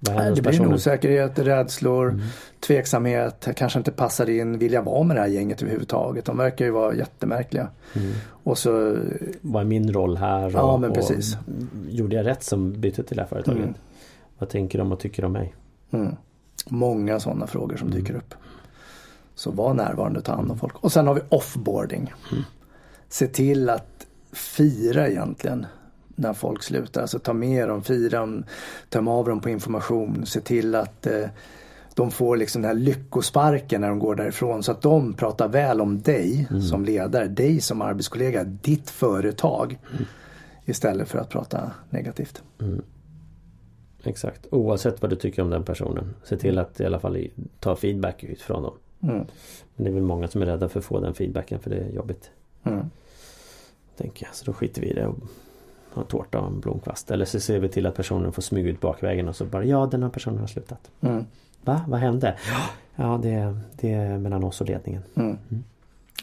Det 0.01 0.43
blir 0.43 0.61
en 0.61 0.75
osäkerhet, 0.75 1.39
rädslor, 1.39 2.09
mm. 2.09 2.21
tveksamhet, 2.61 3.49
kanske 3.57 3.79
inte 3.79 3.91
passar 3.91 4.31
in, 4.31 4.59
vill 4.59 4.73
jag 4.73 4.83
vara 4.83 5.03
med 5.03 5.17
det 5.17 5.21
här 5.21 5.29
gänget 5.29 5.63
överhuvudtaget? 5.63 6.25
De 6.25 6.37
verkar 6.37 6.65
ju 6.65 6.71
vara 6.71 6.95
jättemärkliga. 6.95 7.69
Mm. 7.93 8.13
Och 8.43 8.59
så... 8.59 8.97
Vad 9.41 9.63
är 9.63 9.67
min 9.67 9.93
roll 9.93 10.17
här? 10.17 10.51
Ja 10.51 10.77
men 10.77 10.93
precis. 10.93 11.37
Gjorde 11.89 12.17
jag 12.17 12.27
rätt 12.27 12.43
som 12.43 12.81
bytte 12.81 13.03
till 13.03 13.17
det 13.17 13.23
här 13.23 13.29
företaget? 13.29 13.63
Mm. 13.63 13.75
Vad 14.39 14.49
tänker 14.49 14.79
de 14.79 14.93
och 14.93 15.01
tycker 15.01 15.25
om 15.25 15.33
mig? 15.33 15.55
Mm. 15.91 16.15
Många 16.69 17.21
sådana 17.21 17.47
frågor 17.47 17.77
som 17.77 17.91
dyker 17.91 18.15
upp. 18.15 18.35
Så 19.35 19.51
var 19.51 19.75
närvarande 19.75 20.19
och 20.19 20.25
ta 20.25 20.35
hand 20.35 20.51
om 20.51 20.59
folk. 20.59 20.85
Och 20.85 20.93
sen 20.93 21.07
har 21.07 21.15
vi 21.15 21.21
offboarding. 21.29 22.13
Mm. 22.33 22.45
Se 23.09 23.27
till 23.27 23.71
att 23.71 24.07
fira 24.33 25.09
egentligen 25.09 25.67
när 26.21 26.33
folk 26.33 26.63
slutar. 26.63 27.01
Alltså 27.01 27.19
ta 27.19 27.33
med 27.33 27.69
dem, 27.69 27.83
fira 27.83 28.21
dem, 28.21 28.45
ta 28.89 29.11
av 29.11 29.29
dem 29.29 29.41
på 29.41 29.51
information, 29.51 30.27
se 30.27 30.41
till 30.41 30.75
att 30.75 31.07
eh, 31.07 31.29
de 31.95 32.11
får 32.11 32.37
liksom 32.37 32.63
den 32.63 32.69
här 32.69 32.85
lyckosparken 32.85 33.81
när 33.81 33.89
de 33.89 33.99
går 33.99 34.15
därifrån 34.15 34.63
så 34.63 34.73
att 34.73 34.83
de 34.83 35.13
pratar 35.13 35.49
väl 35.49 35.81
om 35.81 36.01
dig 36.01 36.47
mm. 36.51 36.63
som 36.63 36.85
ledare, 36.85 37.29
dig 37.29 37.61
som 37.61 37.83
arbetskollega, 37.83 38.45
ditt 38.45 38.91
företag. 38.91 39.79
Mm. 39.93 40.05
Istället 40.65 41.09
för 41.09 41.19
att 41.19 41.29
prata 41.29 41.73
negativt. 41.91 42.43
Mm. 42.61 42.83
Exakt, 44.05 44.47
oavsett 44.51 45.03
vad 45.03 45.11
du 45.11 45.17
tycker 45.17 45.43
om 45.43 45.51
den 45.51 45.65
personen. 45.65 46.15
Se 46.25 46.37
till 46.37 46.59
att 46.59 46.81
i 46.81 46.85
alla 46.87 47.01
fall 47.01 47.29
ta 47.61 47.77
feedback 47.77 48.25
utifrån 48.25 48.63
dem. 48.63 48.75
Mm. 49.03 49.27
Men 49.77 49.85
det 49.85 49.91
är 49.91 49.95
väl 49.95 50.03
många 50.03 50.29
som 50.29 50.43
är 50.43 50.47
rädda 50.47 50.69
för 50.69 50.79
att 50.79 50.85
få 50.85 51.01
den 51.01 51.15
feedbacken 51.15 51.61
för 51.61 51.71
det 51.71 51.77
är 51.77 51.91
jobbigt. 51.91 52.31
Mm. 52.65 52.91
Tänker 53.97 54.27
jag, 54.27 54.35
så 54.35 54.45
då 54.45 54.53
skiter 54.53 54.81
vi 54.81 54.91
i 54.91 54.95
det 54.95 55.07
och 55.07 55.19
en 55.97 56.05
tårta 56.05 56.41
och 56.41 56.47
en 56.47 56.61
blomkvast. 56.61 57.11
Eller 57.11 57.25
så 57.25 57.41
ser 57.41 57.59
vi 57.59 57.69
till 57.69 57.87
att 57.87 57.95
personen 57.95 58.33
får 58.33 58.43
smyga 58.43 58.71
ut 58.71 58.81
bakvägen 58.81 59.29
och 59.29 59.37
så 59.37 59.45
bara 59.45 59.65
ja 59.65 59.87
den 59.87 60.03
här 60.03 60.11
personen 60.11 60.39
har 60.39 60.47
slutat. 60.47 60.91
Mm. 61.01 61.25
Va? 61.65 61.85
Vad 61.89 62.01
hände? 62.01 62.39
Ja 62.97 63.21
det, 63.23 63.57
det 63.81 63.93
är 63.93 64.19
mellan 64.19 64.45
oss 64.45 64.61
och 64.61 64.67
ledningen. 64.67 65.03
Mm. 65.15 65.39
Mm. 65.51 65.65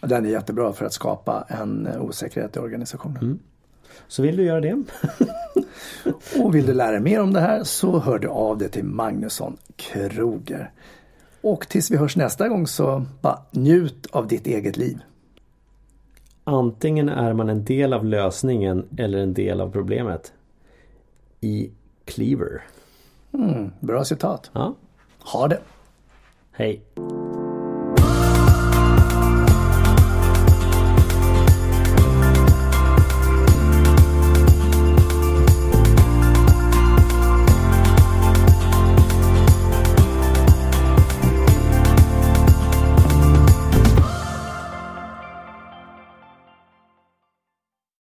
Den 0.01 0.25
är 0.25 0.29
jättebra 0.29 0.73
för 0.73 0.85
att 0.85 0.93
skapa 0.93 1.45
en 1.47 1.87
osäkerhet 1.99 2.55
i 2.55 2.59
organisationen. 2.59 3.17
Mm. 3.17 3.39
Så 4.07 4.21
vill 4.21 4.37
du 4.37 4.43
göra 4.43 4.61
det? 4.61 4.83
och 6.43 6.55
vill 6.55 6.65
du 6.65 6.73
lära 6.73 6.91
dig 6.91 6.99
mer 6.99 7.21
om 7.21 7.33
det 7.33 7.41
här 7.41 7.63
så 7.63 7.99
hör 7.99 8.19
du 8.19 8.27
av 8.27 8.57
dig 8.57 8.69
till 8.69 8.83
Magnusson 8.83 9.57
Kroger. 9.75 10.71
Och 11.41 11.67
tills 11.67 11.91
vi 11.91 11.97
hörs 11.97 12.15
nästa 12.15 12.47
gång 12.47 12.67
så 12.67 13.05
bara 13.21 13.41
njut 13.51 14.07
av 14.11 14.27
ditt 14.27 14.47
eget 14.47 14.77
liv. 14.77 14.99
Antingen 16.49 17.09
är 17.09 17.33
man 17.33 17.49
en 17.49 17.63
del 17.63 17.93
av 17.93 18.05
lösningen 18.05 18.85
eller 18.97 19.19
en 19.19 19.33
del 19.33 19.61
av 19.61 19.71
problemet. 19.71 20.33
I 21.41 21.71
Cleaver. 22.05 22.61
Mm, 23.33 23.71
bra 23.79 24.05
citat. 24.05 24.51
Ja. 24.53 24.75
Ha 25.19 25.47
det. 25.47 25.59
Hej. 26.51 26.81